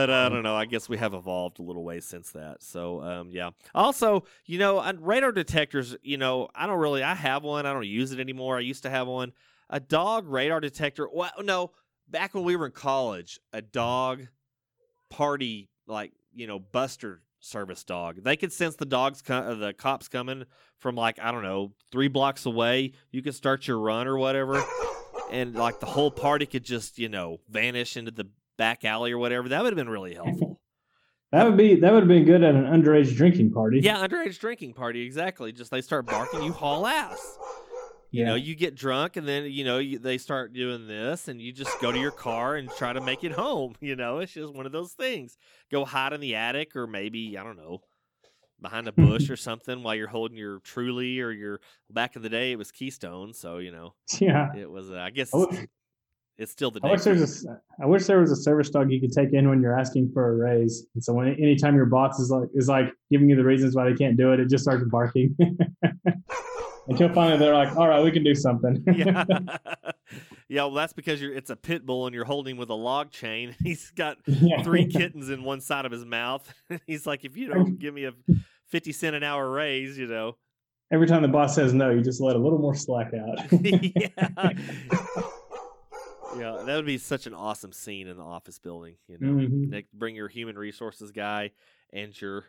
uh, 0.09 0.13
I 0.13 0.29
don't 0.29 0.43
know. 0.43 0.55
I 0.55 0.65
guess 0.65 0.87
we 0.87 0.97
have 0.97 1.13
evolved 1.13 1.59
a 1.59 1.61
little 1.61 1.83
way 1.83 1.99
since 1.99 2.31
that. 2.31 2.63
So 2.63 3.01
um, 3.01 3.29
yeah. 3.31 3.51
Also, 3.73 4.25
you 4.45 4.59
know, 4.59 4.81
radar 4.99 5.31
detectors. 5.31 5.95
You 6.01 6.17
know, 6.17 6.49
I 6.55 6.65
don't 6.67 6.79
really. 6.79 7.03
I 7.03 7.13
have 7.13 7.43
one. 7.43 7.65
I 7.65 7.73
don't 7.73 7.85
use 7.85 8.11
it 8.11 8.19
anymore. 8.19 8.57
I 8.57 8.61
used 8.61 8.83
to 8.83 8.89
have 8.89 9.07
one. 9.07 9.33
A 9.69 9.79
dog 9.79 10.27
radar 10.27 10.59
detector. 10.59 11.07
Well, 11.11 11.31
no. 11.41 11.71
Back 12.07 12.35
when 12.35 12.43
we 12.43 12.55
were 12.55 12.67
in 12.67 12.71
college, 12.71 13.39
a 13.51 13.63
dog 13.63 14.27
party 15.09 15.69
like 15.87 16.11
you 16.33 16.47
know 16.47 16.59
buster 16.59 17.21
service 17.45 17.83
dog. 17.83 18.23
They 18.23 18.35
could 18.35 18.51
sense 18.51 18.75
the 18.75 18.85
dogs, 18.85 19.21
co- 19.21 19.35
uh, 19.35 19.55
the 19.55 19.73
cops 19.73 20.07
coming 20.07 20.45
from 20.79 20.95
like 20.95 21.19
I 21.21 21.31
don't 21.31 21.43
know 21.43 21.73
three 21.91 22.07
blocks 22.07 22.45
away. 22.45 22.93
You 23.11 23.21
could 23.21 23.35
start 23.35 23.67
your 23.67 23.79
run 23.79 24.07
or 24.07 24.17
whatever, 24.17 24.63
and 25.31 25.55
like 25.55 25.79
the 25.79 25.85
whole 25.85 26.11
party 26.11 26.45
could 26.45 26.63
just 26.63 26.97
you 26.99 27.09
know 27.09 27.39
vanish 27.49 27.97
into 27.97 28.11
the 28.11 28.27
back 28.57 28.83
alley 28.85 29.11
or 29.11 29.17
whatever. 29.17 29.49
That 29.49 29.63
would 29.63 29.73
have 29.73 29.77
been 29.77 29.89
really 29.89 30.15
helpful. 30.15 30.59
That 31.31 31.45
would 31.45 31.57
be 31.57 31.75
that 31.75 31.91
would 31.91 32.03
have 32.03 32.07
been 32.07 32.25
good 32.25 32.43
at 32.43 32.55
an 32.55 32.65
underage 32.65 33.15
drinking 33.15 33.51
party. 33.51 33.79
yeah, 33.81 34.05
underage 34.05 34.39
drinking 34.39 34.73
party 34.73 35.05
exactly. 35.05 35.51
Just 35.51 35.71
they 35.71 35.81
start 35.81 36.05
barking, 36.05 36.43
you 36.43 36.53
haul 36.53 36.87
ass. 36.87 37.37
You 38.19 38.25
know, 38.25 38.35
you 38.35 38.55
get 38.55 38.75
drunk, 38.75 39.17
and 39.17 39.27
then 39.27 39.45
you 39.45 39.63
know 39.63 39.79
you, 39.79 39.99
they 39.99 40.17
start 40.17 40.53
doing 40.53 40.87
this, 40.87 41.27
and 41.27 41.41
you 41.41 41.51
just 41.51 41.79
go 41.81 41.91
to 41.91 41.99
your 41.99 42.11
car 42.11 42.55
and 42.55 42.69
try 42.71 42.93
to 42.93 43.01
make 43.01 43.23
it 43.23 43.31
home. 43.31 43.75
You 43.85 43.95
know, 43.95 44.17
it's 44.17 44.33
just 44.33 44.53
one 44.53 44.65
of 44.65 44.71
those 44.71 44.93
things. 44.93 45.37
Go 45.71 45.85
hide 45.85 46.11
in 46.11 46.19
the 46.19 46.35
attic, 46.35 46.75
or 46.75 46.87
maybe 46.87 47.37
I 47.37 47.43
don't 47.43 47.57
know, 47.57 47.81
behind 48.59 48.87
a 48.87 48.91
bush 48.91 49.29
or 49.31 49.35
something 49.35 49.83
while 49.83 49.93
you're 49.93 50.07
holding 50.07 50.37
your 50.37 50.59
Truly 50.59 51.19
or 51.19 51.31
your. 51.31 51.59
Back 51.91 52.15
in 52.15 52.23
the 52.23 52.29
day, 52.29 52.51
it 52.51 52.57
was 52.57 52.71
Keystone, 52.71 53.33
so 53.33 53.57
you 53.57 53.71
know 53.71 53.93
yeah. 54.19 54.55
it 54.55 54.69
was. 54.69 54.89
Uh, 54.89 54.95
I 54.95 55.11
guess 55.11 55.33
I 55.33 55.37
wish, 55.37 55.67
it's 56.37 56.51
still 56.51 56.71
the. 56.71 56.81
I 56.83 56.91
wish 56.91 57.03
there 57.03 57.13
was 57.13 57.45
a, 57.45 57.61
I 57.81 57.85
wish 57.85 58.05
there 58.05 58.19
was 58.19 58.31
a 58.31 58.35
service 58.35 58.69
dog 58.69 58.91
you 58.91 58.99
could 58.99 59.13
take 59.13 59.33
in 59.33 59.47
when 59.49 59.61
you're 59.61 59.77
asking 59.77 60.11
for 60.13 60.31
a 60.31 60.35
raise. 60.35 60.85
And 60.93 61.03
so 61.03 61.13
when 61.13 61.27
anytime 61.29 61.75
your 61.75 61.85
boss 61.85 62.19
is 62.19 62.29
like 62.29 62.49
is 62.53 62.67
like 62.67 62.91
giving 63.09 63.29
you 63.29 63.35
the 63.35 63.45
reasons 63.45 63.75
why 63.75 63.89
they 63.89 63.95
can't 63.95 64.17
do 64.17 64.33
it, 64.33 64.39
it 64.39 64.49
just 64.49 64.63
starts 64.63 64.83
barking. 64.89 65.35
Until 66.87 67.09
finally 67.09 67.37
they're 67.37 67.53
like, 67.53 67.75
all 67.75 67.87
right, 67.87 68.03
we 68.03 68.11
can 68.11 68.23
do 68.23 68.35
something. 68.35 68.83
yeah. 68.95 69.23
yeah, 70.47 70.61
well, 70.63 70.71
that's 70.73 70.93
because 70.93 71.19
you're. 71.21 71.33
It's 71.33 71.49
a 71.49 71.55
pit 71.55 71.85
bull, 71.85 72.05
and 72.05 72.13
you're 72.13 72.25
holding 72.25 72.57
with 72.57 72.69
a 72.69 72.75
log 72.75 73.11
chain. 73.11 73.55
He's 73.63 73.91
got 73.91 74.17
Yeah. 74.27 74.61
three 74.63 74.85
kittens 74.85 75.29
in 75.29 75.43
one 75.43 75.61
side 75.61 75.85
of 75.85 75.91
his 75.91 76.05
mouth. 76.05 76.47
He's 76.85 77.05
like, 77.07 77.25
if 77.25 77.35
you 77.37 77.47
don't 77.47 77.79
give 77.79 77.93
me 77.93 78.05
a 78.05 78.13
fifty 78.67 78.91
cent 78.91 79.15
an 79.15 79.23
hour 79.23 79.49
raise, 79.49 79.97
you 79.97 80.07
know. 80.07 80.37
Every 80.91 81.07
time 81.07 81.23
the 81.23 81.27
boss 81.27 81.55
says 81.55 81.73
no, 81.73 81.89
you 81.89 82.01
just 82.01 82.21
let 82.21 82.35
a 82.35 82.39
little 82.39 82.59
more 82.59 82.75
slack 82.75 83.11
out. 83.15 83.39
yeah. 83.51 84.51
Yeah, 86.37 86.63
that 86.65 86.75
would 86.75 86.85
be 86.85 86.97
such 86.97 87.27
an 87.27 87.33
awesome 87.33 87.71
scene 87.71 88.07
in 88.07 88.17
the 88.17 88.23
office 88.23 88.59
building. 88.59 88.95
You 89.07 89.17
know, 89.19 89.27
Mhm. 89.47 89.69
Nick, 89.69 89.91
bring 89.93 90.15
your 90.15 90.27
human 90.27 90.57
resources 90.57 91.11
guy 91.11 91.51
and 91.93 92.19
your 92.21 92.45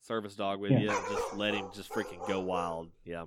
service 0.00 0.34
dog 0.34 0.58
with 0.60 0.72
Yeah. 0.72 0.78
you. 0.80 0.90
And 0.90 1.06
just 1.08 1.36
let 1.36 1.54
him 1.54 1.66
just 1.72 1.90
freaking 1.92 2.26
go 2.26 2.40
wild. 2.40 2.90
Yeah. 3.04 3.26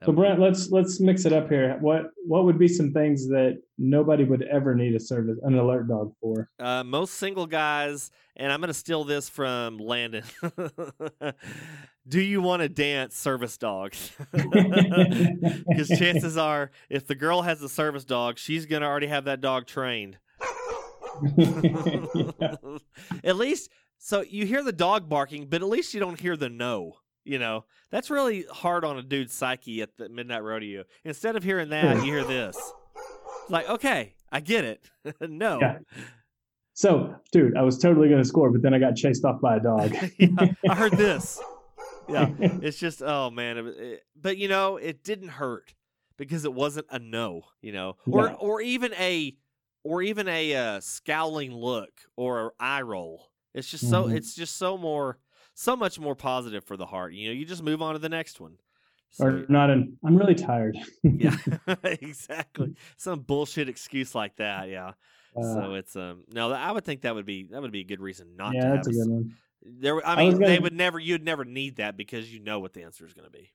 That 0.00 0.06
So 0.06 0.12
would 0.12 0.16
be- 0.16 0.20
Brent, 0.28 0.40
let's 0.40 0.70
let's 0.70 1.00
mix 1.00 1.24
it 1.24 1.32
up 1.32 1.48
here. 1.48 1.78
What 1.80 2.10
what 2.26 2.44
would 2.44 2.58
be 2.58 2.68
some 2.68 2.92
things 2.92 3.26
that 3.28 3.60
nobody 3.78 4.24
would 4.24 4.42
ever 4.42 4.74
need 4.74 4.94
a 4.94 5.00
service 5.00 5.38
an 5.42 5.54
alert 5.58 5.88
dog 5.88 6.12
for? 6.20 6.50
uh, 6.60 6.84
most 6.84 7.14
single 7.14 7.46
guys, 7.46 8.10
and 8.36 8.52
I'm 8.52 8.60
going 8.60 8.68
to 8.68 8.74
steal 8.74 9.04
this 9.04 9.28
from 9.30 9.78
Landon. 9.78 10.24
Do 12.08 12.20
you 12.20 12.40
want 12.40 12.62
to 12.62 12.68
dance 12.68 13.16
service 13.16 13.56
dogs? 13.56 14.12
Because 14.32 15.88
chances 15.98 16.36
are, 16.36 16.70
if 16.88 17.06
the 17.06 17.14
girl 17.16 17.42
has 17.42 17.60
a 17.62 17.68
service 17.68 18.04
dog, 18.04 18.38
she's 18.38 18.64
going 18.66 18.82
to 18.82 18.86
already 18.88 19.08
have 19.08 19.24
that 19.24 19.40
dog 19.40 19.66
trained. 19.66 20.18
Yeah. 21.36 22.56
at 23.24 23.36
least, 23.36 23.70
so 23.98 24.20
you 24.22 24.46
hear 24.46 24.62
the 24.62 24.72
dog 24.72 25.08
barking, 25.08 25.46
but 25.48 25.62
at 25.62 25.68
least 25.68 25.94
you 25.94 26.00
don't 26.00 26.20
hear 26.20 26.36
the 26.36 26.48
no. 26.48 26.96
You 27.26 27.38
know, 27.38 27.64
that's 27.90 28.08
really 28.10 28.44
hard 28.50 28.84
on 28.84 28.96
a 28.98 29.02
dude's 29.02 29.34
psyche 29.34 29.82
at 29.82 29.96
the 29.96 30.08
midnight 30.08 30.42
rodeo. 30.44 30.84
Instead 31.04 31.34
of 31.36 31.42
hearing 31.42 31.70
that, 31.70 31.96
you 31.96 32.02
hear 32.12 32.24
this. 32.24 32.56
It's 33.42 33.50
like, 33.50 33.68
okay, 33.68 34.14
I 34.30 34.40
get 34.40 34.64
it. 34.64 34.88
no. 35.20 35.58
Yeah. 35.60 35.78
So, 36.74 37.14
dude, 37.32 37.56
I 37.56 37.62
was 37.62 37.78
totally 37.78 38.08
going 38.08 38.20
to 38.22 38.28
score, 38.28 38.50
but 38.50 38.62
then 38.62 38.74
I 38.74 38.78
got 38.78 38.96
chased 38.96 39.24
off 39.24 39.40
by 39.40 39.56
a 39.56 39.60
dog. 39.60 39.94
Yeah, 40.18 40.28
I 40.68 40.74
heard 40.74 40.92
this. 40.92 41.40
Yeah, 42.08 42.28
it's 42.38 42.78
just 42.78 43.02
oh 43.02 43.30
man, 43.30 43.58
it, 43.58 43.66
it- 43.66 44.02
but 44.14 44.36
you 44.36 44.46
know, 44.46 44.76
it 44.76 45.02
didn't 45.02 45.26
hurt 45.26 45.74
because 46.16 46.44
it 46.44 46.54
wasn't 46.54 46.86
a 46.88 47.00
no, 47.00 47.42
you 47.60 47.72
know, 47.72 47.96
or 48.08 48.26
Yeah. 48.28 48.34
or 48.34 48.60
even 48.60 48.94
a 48.94 49.36
or 49.82 50.02
even 50.02 50.28
a 50.28 50.54
uh, 50.54 50.80
scowling 50.80 51.52
look 51.52 51.90
or 52.16 52.46
a 52.46 52.50
eye 52.60 52.82
roll. 52.82 53.32
It's 53.54 53.68
just 53.68 53.90
so 53.90 54.04
Mhm. 54.04 54.14
it's 54.16 54.36
just 54.36 54.56
so 54.56 54.78
more 54.78 55.18
so 55.58 55.74
much 55.74 55.98
more 55.98 56.14
positive 56.14 56.62
for 56.64 56.76
the 56.76 56.84
heart. 56.86 57.14
You 57.14 57.28
know, 57.28 57.32
you 57.34 57.46
just 57.46 57.62
move 57.62 57.80
on 57.80 57.94
to 57.94 57.98
the 57.98 58.10
next 58.10 58.40
one. 58.40 58.58
So, 59.10 59.24
or 59.26 59.46
not 59.48 59.70
an 59.70 59.96
I'm 60.04 60.16
really 60.16 60.34
tired. 60.34 60.76
yeah, 61.02 61.34
exactly. 61.84 62.74
Some 62.96 63.20
bullshit 63.20 63.68
excuse 63.68 64.14
like 64.14 64.36
that. 64.36 64.68
Yeah. 64.68 64.92
Uh, 65.36 65.42
so 65.42 65.74
it's 65.74 65.96
um 65.96 66.24
no, 66.30 66.52
I 66.52 66.72
would 66.72 66.84
think 66.84 67.02
that 67.02 67.14
would 67.14 67.26
be 67.26 67.44
that 67.50 67.62
would 67.62 67.72
be 67.72 67.80
a 67.80 67.84
good 67.84 68.00
reason 68.00 68.36
not 68.36 68.52
to 68.52 68.56
yeah, 68.58 68.70
that's 68.74 68.88
a 68.88 68.92
good 68.92 69.08
one. 69.08 69.34
there, 69.62 70.06
I 70.06 70.12
I 70.14 70.16
mean, 70.16 70.38
they 70.38 70.46
gonna- 70.56 70.60
would 70.62 70.72
never. 70.74 70.98
You'd 70.98 71.24
never 71.24 71.44
need 71.44 71.76
that 71.76 71.96
because 71.96 72.32
you 72.32 72.40
know 72.40 72.60
what 72.60 72.72
the 72.74 72.82
answer 72.82 73.06
is 73.06 73.14
going 73.14 73.26
to 73.26 73.30
be. 73.30 73.50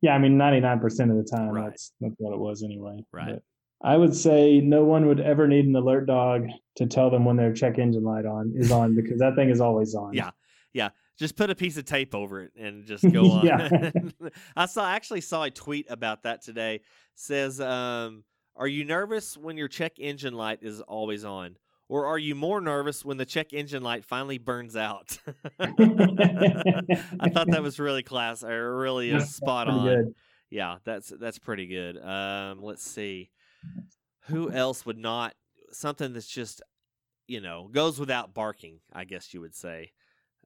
Yeah, 0.00 0.14
I 0.14 0.18
mean, 0.18 0.36
99% 0.36 0.82
of 1.10 1.16
the 1.16 1.24
time, 1.24 1.48
Right. 1.50 1.70
that's 1.70 1.92
that's 2.00 2.14
what 2.18 2.32
it 2.34 2.38
was 2.38 2.62
anyway. 2.62 3.04
Right. 3.10 3.34
But 3.34 3.42
I 3.88 3.96
would 3.96 4.14
say 4.14 4.60
no 4.60 4.84
one 4.84 5.06
would 5.06 5.20
ever 5.20 5.48
need 5.48 5.64
an 5.66 5.74
alert 5.76 6.06
dog 6.06 6.46
to 6.76 6.86
tell 6.86 7.10
them 7.10 7.24
when 7.24 7.36
their 7.36 7.52
check 7.54 7.78
engine 7.78 8.04
light 8.04 8.26
on 8.26 8.52
is 8.56 8.70
on 8.70 8.94
because 8.94 9.18
that 9.20 9.34
thing 9.34 9.50
is 9.50 9.60
always 9.60 9.94
on. 9.94 10.12
Yeah, 10.14 10.30
yeah. 10.72 10.90
Just 11.18 11.36
put 11.36 11.48
a 11.50 11.54
piece 11.54 11.76
of 11.76 11.84
tape 11.84 12.14
over 12.14 12.42
it 12.42 12.52
and 12.58 12.84
just 12.86 13.10
go 13.12 13.30
on. 13.30 14.12
I 14.56 14.66
saw 14.66 14.88
actually 14.88 15.20
saw 15.20 15.44
a 15.44 15.50
tweet 15.50 15.86
about 15.88 16.24
that 16.24 16.42
today. 16.42 16.80
Says, 17.14 17.60
um, 17.60 18.24
"Are 18.56 18.66
you 18.66 18.84
nervous 18.84 19.36
when 19.36 19.56
your 19.56 19.68
check 19.68 19.98
engine 19.98 20.34
light 20.34 20.58
is 20.62 20.80
always 20.80 21.24
on, 21.24 21.56
or 21.88 22.06
are 22.06 22.18
you 22.18 22.34
more 22.34 22.60
nervous 22.60 23.04
when 23.04 23.16
the 23.16 23.24
check 23.26 23.52
engine 23.52 23.82
light 23.84 24.04
finally 24.04 24.38
burns 24.38 24.74
out?" 24.76 25.18
I 25.60 27.30
thought 27.32 27.48
that 27.50 27.62
was 27.62 27.78
really 27.78 28.02
class, 28.02 28.42
or 28.42 28.76
really 28.78 29.12
uh, 29.12 29.18
That's 29.18 29.34
spot 29.34 29.68
on. 29.68 29.84
good. 29.84 30.14
Yeah, 30.50 30.78
that's 30.84 31.08
that's 31.20 31.38
pretty 31.38 31.66
good. 31.66 31.96
Um, 32.02 32.62
let's 32.62 32.84
see, 32.84 33.30
who 34.26 34.50
else 34.50 34.84
would 34.86 34.98
not 34.98 35.34
something 35.72 36.12
that's 36.12 36.28
just 36.28 36.62
you 37.26 37.40
know 37.40 37.68
goes 37.72 37.98
without 37.98 38.34
barking. 38.34 38.80
I 38.92 39.04
guess 39.04 39.32
you 39.34 39.40
would 39.40 39.54
say. 39.54 39.92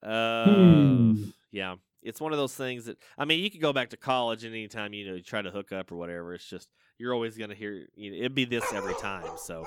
Uh, 0.02 0.44
Hmm. 0.44 1.24
Yeah, 1.50 1.76
it's 2.02 2.20
one 2.20 2.32
of 2.32 2.38
those 2.38 2.54
things 2.54 2.84
that 2.86 2.98
I 3.16 3.24
mean, 3.24 3.42
you 3.42 3.50
could 3.50 3.60
go 3.60 3.72
back 3.72 3.90
to 3.90 3.96
college 3.96 4.44
and 4.44 4.54
anytime 4.54 4.92
you 4.92 5.06
know 5.08 5.14
you 5.14 5.22
try 5.22 5.42
to 5.42 5.50
hook 5.50 5.72
up 5.72 5.90
or 5.92 5.96
whatever. 5.96 6.34
It's 6.34 6.48
just 6.48 6.68
you're 6.98 7.14
always 7.14 7.36
gonna 7.38 7.54
hear 7.54 7.86
you 7.94 8.10
know, 8.10 8.16
it'd 8.18 8.34
be 8.34 8.44
this 8.44 8.72
every 8.72 8.94
time. 8.94 9.24
So 9.36 9.64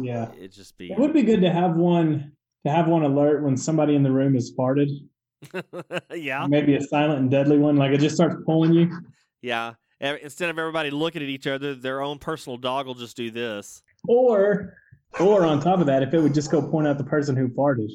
Yeah. 0.00 0.30
it 0.32 0.48
just 0.52 0.76
be 0.78 0.90
It 0.92 0.98
would 0.98 1.12
be 1.12 1.22
good 1.22 1.40
to 1.40 1.50
have 1.52 1.74
one 1.76 2.32
to 2.64 2.70
have 2.70 2.88
one 2.88 3.02
alert 3.02 3.42
when 3.42 3.56
somebody 3.56 3.94
in 3.94 4.02
the 4.02 4.10
room 4.12 4.36
is 4.36 4.54
farted. 4.56 4.88
yeah, 6.14 6.46
Maybe 6.46 6.74
a 6.76 6.80
silent 6.80 7.18
and 7.20 7.30
deadly 7.30 7.58
one, 7.58 7.76
like 7.76 7.92
it 7.92 7.98
just 8.00 8.14
starts 8.14 8.36
pulling 8.46 8.72
you. 8.72 8.90
yeah. 9.42 9.74
Instead 10.00 10.50
of 10.50 10.58
everybody 10.58 10.90
looking 10.90 11.22
at 11.22 11.28
each 11.28 11.46
other, 11.46 11.74
their 11.74 12.00
own 12.02 12.18
personal 12.18 12.56
dog 12.58 12.86
will 12.86 12.94
just 12.94 13.16
do 13.16 13.30
this. 13.30 13.82
Or 14.08 14.74
or 15.20 15.44
on 15.46 15.60
top 15.60 15.80
of 15.80 15.86
that, 15.86 16.02
if 16.02 16.12
it 16.14 16.20
would 16.20 16.34
just 16.34 16.50
go 16.50 16.60
point 16.62 16.86
out 16.86 16.98
the 16.98 17.04
person 17.04 17.36
who 17.36 17.48
farted. 17.48 17.90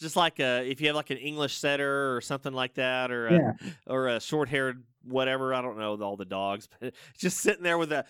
Just 0.00 0.16
like 0.16 0.40
a 0.40 0.68
if 0.68 0.80
you 0.80 0.88
have 0.88 0.96
like 0.96 1.10
an 1.10 1.18
English 1.18 1.56
setter 1.56 2.14
or 2.16 2.20
something 2.20 2.52
like 2.52 2.74
that, 2.74 3.10
or 3.10 3.28
a, 3.28 3.32
Yeah. 3.32 3.52
or 3.86 4.08
a 4.08 4.20
short 4.20 4.48
haired 4.48 4.82
whatever. 5.04 5.54
I 5.54 5.62
don't 5.62 5.78
know 5.78 5.96
all 6.02 6.16
the 6.16 6.24
dogs, 6.24 6.68
but 6.80 6.92
just 7.18 7.38
sitting 7.38 7.62
there 7.62 7.78
with 7.78 7.92
a 7.92 8.04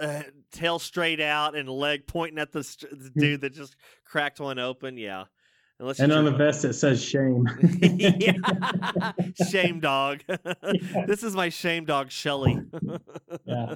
uh, 0.00 0.22
tail 0.52 0.78
straight 0.78 1.20
out 1.20 1.56
and 1.56 1.68
a 1.68 1.72
leg 1.72 2.06
pointing 2.06 2.38
at 2.38 2.52
the, 2.52 2.62
st- 2.62 2.92
the 3.00 3.10
dude 3.10 3.40
that 3.40 3.54
just 3.54 3.74
cracked 4.04 4.38
one 4.40 4.58
open. 4.58 4.96
Yeah, 4.98 5.24
unless 5.80 5.98
And 6.00 6.12
on 6.12 6.24
the 6.24 6.30
vest 6.30 6.64
it 6.64 6.74
says 6.74 7.02
shame. 7.02 7.46
yeah. 7.80 9.12
shame 9.50 9.80
dog. 9.80 10.20
this 11.06 11.22
is 11.22 11.34
my 11.34 11.48
shame 11.48 11.84
dog, 11.84 12.10
Shelly. 12.10 12.58
Yeah. 13.44 13.74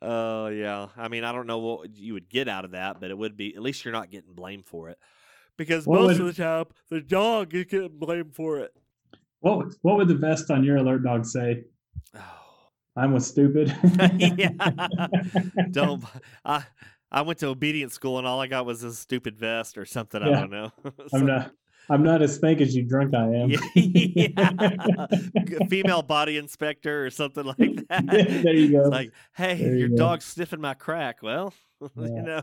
Oh 0.00 0.48
yeah. 0.48 0.88
I 0.96 1.08
mean, 1.08 1.22
I 1.24 1.32
don't 1.32 1.46
know 1.46 1.58
what 1.58 1.94
you 1.96 2.14
would 2.14 2.28
get 2.28 2.48
out 2.48 2.64
of 2.64 2.72
that, 2.72 3.00
but 3.00 3.10
it 3.10 3.18
would 3.18 3.36
be 3.36 3.54
at 3.54 3.62
least 3.62 3.84
you're 3.84 3.92
not 3.92 4.10
getting 4.10 4.32
blamed 4.32 4.66
for 4.66 4.88
it. 4.88 4.98
Because 5.62 5.86
What 5.86 6.00
most 6.00 6.18
would- 6.18 6.28
of 6.30 6.36
the 6.36 6.42
time 6.42 6.64
the 6.90 7.00
dog 7.00 7.54
is 7.54 7.64
getting 7.66 7.88
blamed 7.98 8.34
for 8.34 8.58
it. 8.58 8.72
What 9.40 9.58
would- 9.58 9.74
what 9.82 9.96
would 9.96 10.08
the 10.08 10.14
vest 10.16 10.50
on 10.50 10.64
your 10.64 10.76
alert 10.76 11.02
dog 11.04 11.24
say? 11.24 11.64
Oh. 12.16 12.20
I'm 12.96 13.12
was 13.12 13.26
stupid. 13.26 13.74
yeah. 14.18 14.50
Don't 15.70 16.04
I 16.44 16.64
I 17.10 17.22
went 17.22 17.38
to 17.40 17.46
obedience 17.48 17.94
school 17.94 18.18
and 18.18 18.26
all 18.26 18.40
I 18.40 18.46
got 18.48 18.66
was 18.66 18.82
a 18.82 18.92
stupid 18.92 19.38
vest 19.38 19.78
or 19.78 19.84
something. 19.86 20.22
I 20.22 20.28
don't 20.30 20.50
know. 20.50 20.72
I'm 21.14 21.26
not 21.26 21.52
I'm 21.90 22.02
not 22.02 22.22
as 22.22 22.34
spank 22.34 22.60
as 22.60 22.74
you 22.74 22.84
drunk 22.84 23.14
I 23.14 23.24
am. 23.34 23.50
yeah. 23.74 25.06
Female 25.68 26.02
body 26.02 26.36
inspector 26.38 27.04
or 27.04 27.10
something 27.10 27.44
like 27.44 27.56
that. 27.88 28.06
there 28.06 28.54
you 28.54 28.70
go. 28.72 28.80
It's 28.82 28.88
like, 28.90 29.12
hey, 29.36 29.58
your 29.58 29.76
you 29.76 29.88
go. 29.90 29.96
dog's 29.96 30.24
sniffing 30.24 30.60
my 30.60 30.74
crack. 30.74 31.22
Well, 31.22 31.52
Yeah. 31.96 32.06
you 32.06 32.22
know, 32.22 32.42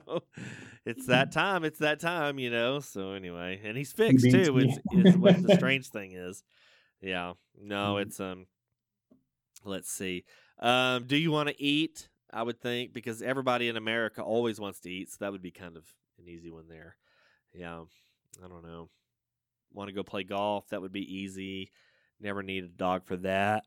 it's 0.86 1.06
that 1.08 1.32
time. 1.32 1.64
It's 1.64 1.80
that 1.80 2.00
time, 2.00 2.40
you 2.40 2.50
know. 2.50 2.80
So 2.82 3.12
anyway, 3.14 3.62
and 3.64 3.78
he's 3.78 3.92
fixed 3.94 4.24
beats 4.26 4.48
too. 4.48 4.54
me. 4.54 4.66
It's, 4.92 5.08
it's 5.08 5.18
what 5.18 5.42
the 5.42 5.56
strange 5.56 5.88
thing 5.90 6.12
is. 6.12 6.44
Yeah. 7.02 7.34
No, 7.60 7.96
Mhm. 7.96 8.02
it's 8.04 8.20
um. 8.20 8.46
Let's 9.66 9.92
see. 9.92 10.26
Um, 10.60 11.06
do 11.06 11.18
you 11.18 11.32
want 11.32 11.50
to 11.50 11.62
eat? 11.62 12.10
I 12.32 12.44
would 12.44 12.62
think 12.62 12.94
because 12.94 13.22
everybody 13.22 13.70
in 13.70 13.78
America 13.78 14.22
always 14.22 14.60
wants 14.60 14.80
to 14.82 14.92
eat, 14.92 15.10
so 15.10 15.18
that 15.22 15.32
would 15.32 15.42
be 15.42 15.52
kind 15.52 15.76
of 15.78 15.86
an 16.20 16.28
easy 16.28 16.50
one 16.52 16.68
there. 16.70 16.96
Yeah. 17.54 17.82
I 18.44 18.48
don't 18.48 18.64
know. 18.64 18.90
Want 19.74 19.90
to 19.90 19.94
go 19.94 20.04
play 20.04 20.24
golf? 20.24 20.68
That 20.70 20.82
would 20.82 20.92
be 20.92 21.02
easy. 21.18 21.72
Never 22.20 22.44
need 22.44 22.64
a 22.64 22.68
dog 22.68 23.06
for 23.06 23.18
that. 23.18 23.64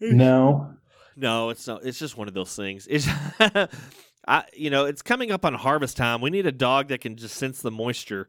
no. 0.00 0.74
No, 1.14 1.50
it's 1.50 1.66
not. 1.66 1.84
It's 1.84 1.98
just 1.98 2.16
one 2.16 2.26
of 2.28 2.32
those 2.34 2.56
things. 2.56 2.86
It's, 2.88 3.06
I, 4.26 4.44
you 4.56 4.70
know, 4.70 4.86
it's 4.86 5.02
coming 5.02 5.30
up 5.30 5.44
on 5.44 5.52
harvest 5.52 5.96
time. 5.98 6.22
We 6.22 6.30
need 6.30 6.46
a 6.46 6.52
dog 6.52 6.88
that 6.88 7.02
can 7.02 7.16
just 7.16 7.34
sense 7.36 7.60
the 7.60 7.70
moisture. 7.70 8.28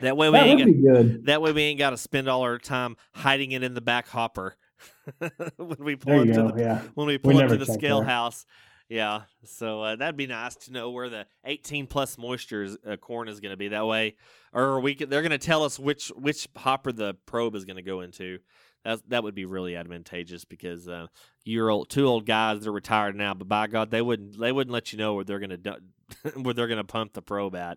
That 0.00 0.16
way 0.16 0.28
we 0.28 0.32
That 0.38 0.46
ain't 0.46 0.84
got, 0.84 0.94
good. 0.94 1.26
that 1.26 1.40
way 1.40 1.52
we 1.52 1.62
ain't 1.62 1.78
got 1.78 1.90
to 1.90 1.96
spend 1.96 2.28
all 2.28 2.42
our 2.42 2.58
time 2.58 2.96
hiding 3.14 3.52
it 3.52 3.62
in 3.64 3.72
the 3.74 3.80
back 3.80 4.06
hopper 4.06 4.56
when 5.56 5.76
we 5.78 5.96
pull 5.96 6.20
up 6.20 6.26
to 6.26 6.52
the 6.54 6.54
Yeah. 6.62 6.82
when 6.94 7.06
we 7.06 7.16
pull 7.18 7.38
up 7.38 7.48
to 7.48 7.56
the 7.56 7.66
scale 7.66 8.00
there. 8.00 8.08
house. 8.08 8.44
Yeah, 8.88 9.22
so 9.44 9.82
uh, 9.82 9.96
that'd 9.96 10.16
be 10.16 10.26
nice 10.26 10.56
to 10.56 10.72
know 10.72 10.90
where 10.90 11.10
the 11.10 11.26
18 11.44 11.86
plus 11.86 12.16
moisture 12.16 12.62
is, 12.62 12.78
uh, 12.88 12.96
corn 12.96 13.28
is 13.28 13.38
going 13.38 13.50
to 13.50 13.56
be. 13.56 13.68
That 13.68 13.86
way, 13.86 14.16
or 14.54 14.80
we 14.80 14.94
could, 14.94 15.10
they're 15.10 15.20
going 15.20 15.30
to 15.30 15.38
tell 15.38 15.62
us 15.62 15.78
which 15.78 16.08
which 16.16 16.48
hopper 16.56 16.90
the 16.90 17.14
probe 17.26 17.54
is 17.54 17.66
going 17.66 17.76
to 17.76 17.82
go 17.82 18.00
into. 18.00 18.38
That 18.84 19.06
that 19.10 19.22
would 19.24 19.34
be 19.34 19.44
really 19.44 19.76
advantageous 19.76 20.46
because 20.46 20.88
uh, 20.88 21.08
you're 21.44 21.68
old, 21.68 21.90
two 21.90 22.06
old 22.06 22.24
guys. 22.24 22.60
They're 22.60 22.72
retired 22.72 23.14
now, 23.14 23.34
but 23.34 23.46
by 23.46 23.66
God, 23.66 23.90
they 23.90 24.00
wouldn't 24.00 24.38
they 24.38 24.52
wouldn't 24.52 24.72
let 24.72 24.90
you 24.90 24.98
know 24.98 25.14
where 25.14 25.24
they're 25.24 25.38
going 25.38 25.62
to 25.62 25.80
where 26.40 26.54
they're 26.54 26.66
going 26.66 26.78
to 26.78 26.84
pump 26.84 27.12
the 27.12 27.20
probe 27.20 27.56
at. 27.56 27.76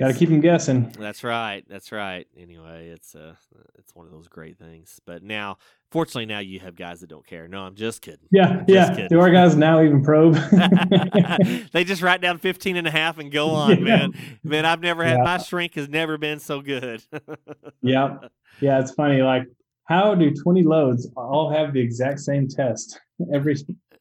Got 0.00 0.08
to 0.08 0.14
keep 0.14 0.30
them 0.30 0.40
guessing. 0.40 0.90
That's 0.98 1.22
right. 1.22 1.62
That's 1.68 1.92
right. 1.92 2.26
Anyway, 2.34 2.88
it's 2.88 3.14
uh 3.14 3.34
it's 3.78 3.94
one 3.94 4.06
of 4.06 4.12
those 4.12 4.28
great 4.28 4.56
things. 4.58 4.98
But 5.04 5.22
now, 5.22 5.58
fortunately, 5.90 6.24
now 6.24 6.38
you 6.38 6.58
have 6.60 6.74
guys 6.74 7.00
that 7.00 7.08
don't 7.10 7.26
care. 7.26 7.46
No, 7.48 7.60
I'm 7.60 7.74
just 7.74 8.00
kidding. 8.00 8.26
Yeah. 8.32 8.64
Just 8.66 8.68
yeah. 8.68 8.88
kidding. 8.94 9.08
Do 9.08 9.20
our 9.20 9.30
guys 9.30 9.56
now 9.56 9.82
even 9.82 10.02
probe? 10.02 10.34
they 11.72 11.84
just 11.84 12.00
write 12.00 12.22
down 12.22 12.38
15 12.38 12.78
and 12.78 12.86
a 12.86 12.90
half 12.90 13.18
and 13.18 13.30
go 13.30 13.50
on, 13.50 13.70
Yeah. 13.78 13.84
man. 13.84 14.12
Man, 14.42 14.64
I've 14.64 14.80
never 14.80 15.04
had 15.04 15.18
Yeah. 15.18 15.24
my 15.24 15.36
shrink 15.36 15.74
has 15.74 15.88
never 15.88 16.16
been 16.16 16.38
so 16.38 16.62
good. 16.62 17.02
yeah. 17.82 18.16
Yeah. 18.60 18.80
It's 18.80 18.92
funny. 18.92 19.20
Like, 19.20 19.48
how 19.84 20.14
do 20.14 20.32
20 20.32 20.62
loads 20.62 21.10
all 21.14 21.52
have 21.52 21.74
the 21.74 21.80
exact 21.80 22.20
same 22.20 22.48
test? 22.48 22.98
Every. 23.34 23.54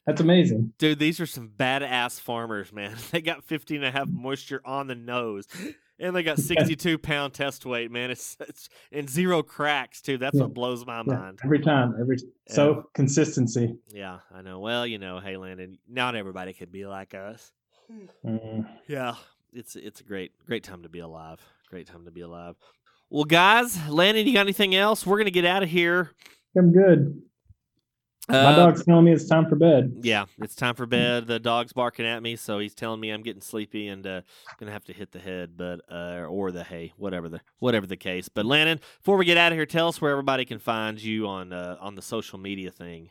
That's 0.05 0.21
amazing. 0.21 0.73
Dude, 0.79 0.97
these 0.97 1.19
are 1.19 1.25
some 1.25 1.49
badass 1.49 2.19
farmers, 2.19 2.71
man. 2.71 2.95
They 3.11 3.21
got 3.21 3.43
15 3.43 3.77
and 3.77 3.85
a 3.85 3.91
half 3.91 4.07
moisture 4.07 4.61
on 4.65 4.87
the 4.87 4.95
nose. 4.95 5.45
And 5.99 6.15
they 6.15 6.23
got 6.23 6.37
62 6.39 6.97
pound 6.97 7.33
test 7.33 7.65
weight, 7.65 7.91
man. 7.91 8.11
It's, 8.11 8.37
it's 8.39 8.69
and 8.91 9.09
zero 9.09 9.43
cracks 9.43 10.01
too. 10.01 10.17
That's 10.17 10.35
Yeah. 10.35 10.43
what 10.43 10.53
blows 10.53 10.85
my 10.85 10.97
Yeah, 11.05 11.13
mind. 11.13 11.39
every 11.43 11.59
time. 11.59 11.95
Every. 11.99 12.17
So 12.47 12.85
consistency. 12.93 13.75
Yeah, 13.89 14.19
I 14.33 14.41
know. 14.41 14.59
Well, 14.59 14.87
you 14.87 14.97
know, 14.97 15.19
hey 15.19 15.37
Landon, 15.37 15.77
not 15.89 16.15
everybody 16.15 16.53
could 16.53 16.71
be 16.71 16.85
like 16.85 17.13
us. 17.13 17.51
Mm. 18.25 18.67
Yeah, 18.87 19.15
it's 19.51 19.75
it's 19.75 19.99
a 20.01 20.03
great 20.03 20.31
great 20.45 20.63
time 20.63 20.83
to 20.83 20.89
be 20.89 20.99
alive. 20.99 21.39
Great 21.69 21.87
time 21.87 22.05
to 22.05 22.11
be 22.11 22.21
alive. 22.21 22.55
Well, 23.09 23.23
guys, 23.25 23.77
Landon, 23.89 24.27
you 24.27 24.33
got 24.33 24.41
anything 24.41 24.75
else? 24.75 25.05
We're 25.05 25.17
gonna 25.17 25.31
get 25.31 25.45
out 25.45 25.63
of 25.63 25.69
here. 25.69 26.11
I'm 26.57 26.71
good. 26.71 27.21
My 28.29 28.35
Uh, 28.53 28.55
dog's 28.55 28.85
telling 28.85 29.05
me 29.05 29.11
it's 29.11 29.27
time 29.27 29.47
for 29.49 29.55
bed. 29.55 29.91
Yeah, 30.03 30.25
it's 30.39 30.53
time 30.55 30.75
for 30.75 30.85
bed. 30.85 31.25
The 31.27 31.39
dog's 31.39 31.73
barking 31.73 32.05
at 32.05 32.21
me, 32.21 32.35
so 32.35 32.59
he's 32.59 32.75
telling 32.75 32.99
me 32.99 33.09
I'm 33.09 33.23
getting 33.23 33.41
sleepy 33.41 33.87
and 33.87 34.05
uh, 34.05 34.21
gonna 34.59 34.71
have 34.71 34.83
to 34.85 34.93
hit 34.93 35.11
the 35.11 35.19
head, 35.19 35.57
but 35.57 35.81
uh, 35.91 36.25
or 36.29 36.51
the 36.51 36.63
hay, 36.63 36.93
whatever 36.97 37.27
the 37.27 37.41
whatever 37.57 37.87
the 37.87 37.97
case. 37.97 38.29
But 38.29 38.45
Landon, 38.45 38.79
before 38.99 39.17
we 39.17 39.25
get 39.25 39.37
out 39.37 39.51
of 39.51 39.57
here, 39.57 39.65
tell 39.65 39.87
us 39.87 39.99
where 39.99 40.11
everybody 40.11 40.45
can 40.45 40.59
find 40.59 41.01
you 41.01 41.27
on 41.27 41.51
uh, 41.53 41.77
on 41.81 41.95
the 41.95 42.01
social 42.01 42.37
media 42.37 42.69
thing. 42.71 43.09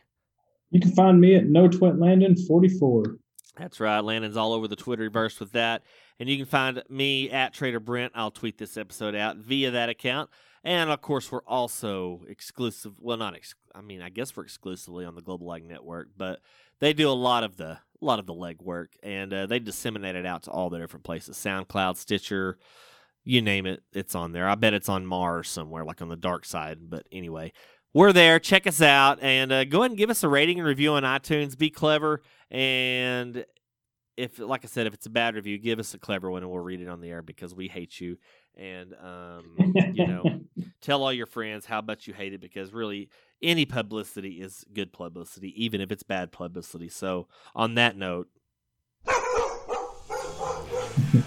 You 0.71 0.79
can 0.79 0.91
find 0.91 1.19
me 1.19 1.35
at 1.35 1.45
No 1.47 1.67
Twent 1.67 1.99
Landon 1.99 2.35
44. 2.35 3.17
That's 3.57 3.79
right. 3.79 3.99
Landon's 3.99 4.37
all 4.37 4.53
over 4.53 4.67
the 4.67 4.75
Twitterverse 4.77 5.39
with 5.39 5.51
that. 5.53 5.81
And 6.19 6.29
you 6.29 6.37
can 6.37 6.45
find 6.45 6.81
me 6.89 7.29
at 7.29 7.53
Trader 7.53 7.79
Brent. 7.79 8.13
I'll 8.15 8.31
tweet 8.31 8.57
this 8.57 8.77
episode 8.77 9.15
out 9.15 9.37
via 9.37 9.71
that 9.71 9.89
account. 9.89 10.29
And 10.63 10.89
of 10.89 11.01
course, 11.01 11.31
we're 11.31 11.43
also 11.45 12.21
exclusive. 12.27 12.93
Well, 12.99 13.17
not 13.17 13.35
ex- 13.35 13.55
I 13.73 13.81
mean, 13.81 14.01
I 14.01 14.09
guess 14.09 14.35
we're 14.35 14.43
exclusively 14.43 15.05
on 15.05 15.15
the 15.15 15.21
Global 15.21 15.53
Ag 15.53 15.63
Network, 15.65 16.09
but 16.17 16.39
they 16.79 16.93
do 16.93 17.09
a 17.09 17.11
lot 17.11 17.43
of 17.43 17.57
the 17.57 17.77
a 18.01 18.05
lot 18.05 18.19
of 18.19 18.25
the 18.25 18.33
legwork, 18.33 18.87
and 19.03 19.33
uh, 19.33 19.45
they 19.45 19.59
disseminate 19.59 20.15
it 20.15 20.25
out 20.25 20.43
to 20.43 20.51
all 20.51 20.69
the 20.69 20.79
different 20.79 21.05
places: 21.05 21.37
SoundCloud, 21.37 21.97
Stitcher, 21.97 22.57
you 23.23 23.41
name 23.41 23.65
it, 23.65 23.83
it's 23.93 24.15
on 24.15 24.31
there. 24.31 24.47
I 24.47 24.55
bet 24.55 24.73
it's 24.73 24.89
on 24.89 25.05
Mars 25.05 25.49
somewhere, 25.49 25.85
like 25.85 26.01
on 26.01 26.09
the 26.09 26.15
dark 26.15 26.45
side. 26.45 26.77
But 26.89 27.05
anyway, 27.11 27.53
we're 27.93 28.13
there. 28.13 28.39
Check 28.39 28.67
us 28.67 28.81
out, 28.81 29.19
and 29.21 29.51
uh, 29.51 29.65
go 29.65 29.79
ahead 29.79 29.91
and 29.91 29.97
give 29.97 30.09
us 30.09 30.23
a 30.23 30.29
rating 30.29 30.59
and 30.59 30.67
review 30.67 30.93
on 30.93 31.03
iTunes. 31.03 31.57
Be 31.57 31.69
clever, 31.69 32.21
and 32.51 33.45
if, 34.19 34.37
like 34.37 34.65
I 34.65 34.67
said, 34.67 34.85
if 34.85 34.93
it's 34.93 35.05
a 35.05 35.11
bad 35.11 35.35
review, 35.35 35.57
give 35.57 35.79
us 35.79 35.93
a 35.93 35.97
clever 35.97 36.29
one, 36.29 36.43
and 36.43 36.51
we'll 36.51 36.61
read 36.61 36.81
it 36.81 36.89
on 36.89 36.99
the 36.99 37.09
air 37.09 37.21
because 37.21 37.55
we 37.55 37.67
hate 37.69 37.99
you. 38.01 38.17
And 38.59 38.93
um, 39.01 39.73
you 39.93 40.05
know, 40.05 40.41
tell 40.81 41.01
all 41.01 41.13
your 41.13 41.25
friends 41.25 41.65
how 41.65 41.81
much 41.81 42.07
you 42.07 42.13
hate 42.13 42.33
it 42.33 42.41
because 42.41 42.73
really 42.73 43.09
any 43.41 43.65
publicity 43.65 44.41
is 44.41 44.65
good 44.73 44.91
publicity, 44.91 45.53
even 45.63 45.79
if 45.79 45.91
it's 45.91 46.03
bad 46.03 46.31
publicity. 46.33 46.89
So, 46.89 47.27
on 47.55 47.75
that 47.75 47.95
note, 47.95 48.27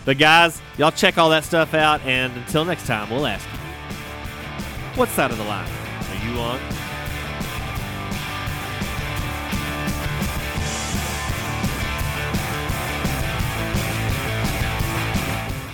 but 0.04 0.18
guys, 0.18 0.60
y'all 0.78 0.90
check 0.90 1.16
all 1.16 1.30
that 1.30 1.44
stuff 1.44 1.74
out, 1.74 2.00
and 2.02 2.32
until 2.36 2.64
next 2.64 2.86
time, 2.86 3.08
we'll 3.10 3.26
ask 3.26 3.46
you, 3.52 3.58
what 4.98 5.08
side 5.08 5.30
of 5.30 5.38
the 5.38 5.44
line 5.44 5.68
are 5.68 6.26
you 6.26 6.38
on? 6.38 6.81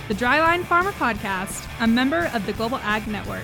The 0.09 0.15
Dryline 0.15 0.63
Farmer 0.65 0.91
Podcast, 0.93 1.67
a 1.79 1.85
member 1.85 2.31
of 2.33 2.43
the 2.47 2.53
Global 2.53 2.79
Ag 2.79 3.05
Network. 3.05 3.43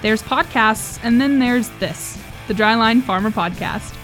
There's 0.00 0.22
podcasts, 0.22 0.98
and 1.02 1.20
then 1.20 1.38
there's 1.38 1.68
this, 1.80 2.16
the 2.48 2.54
Dryline 2.54 3.02
Farmer 3.02 3.30
Podcast. 3.30 3.99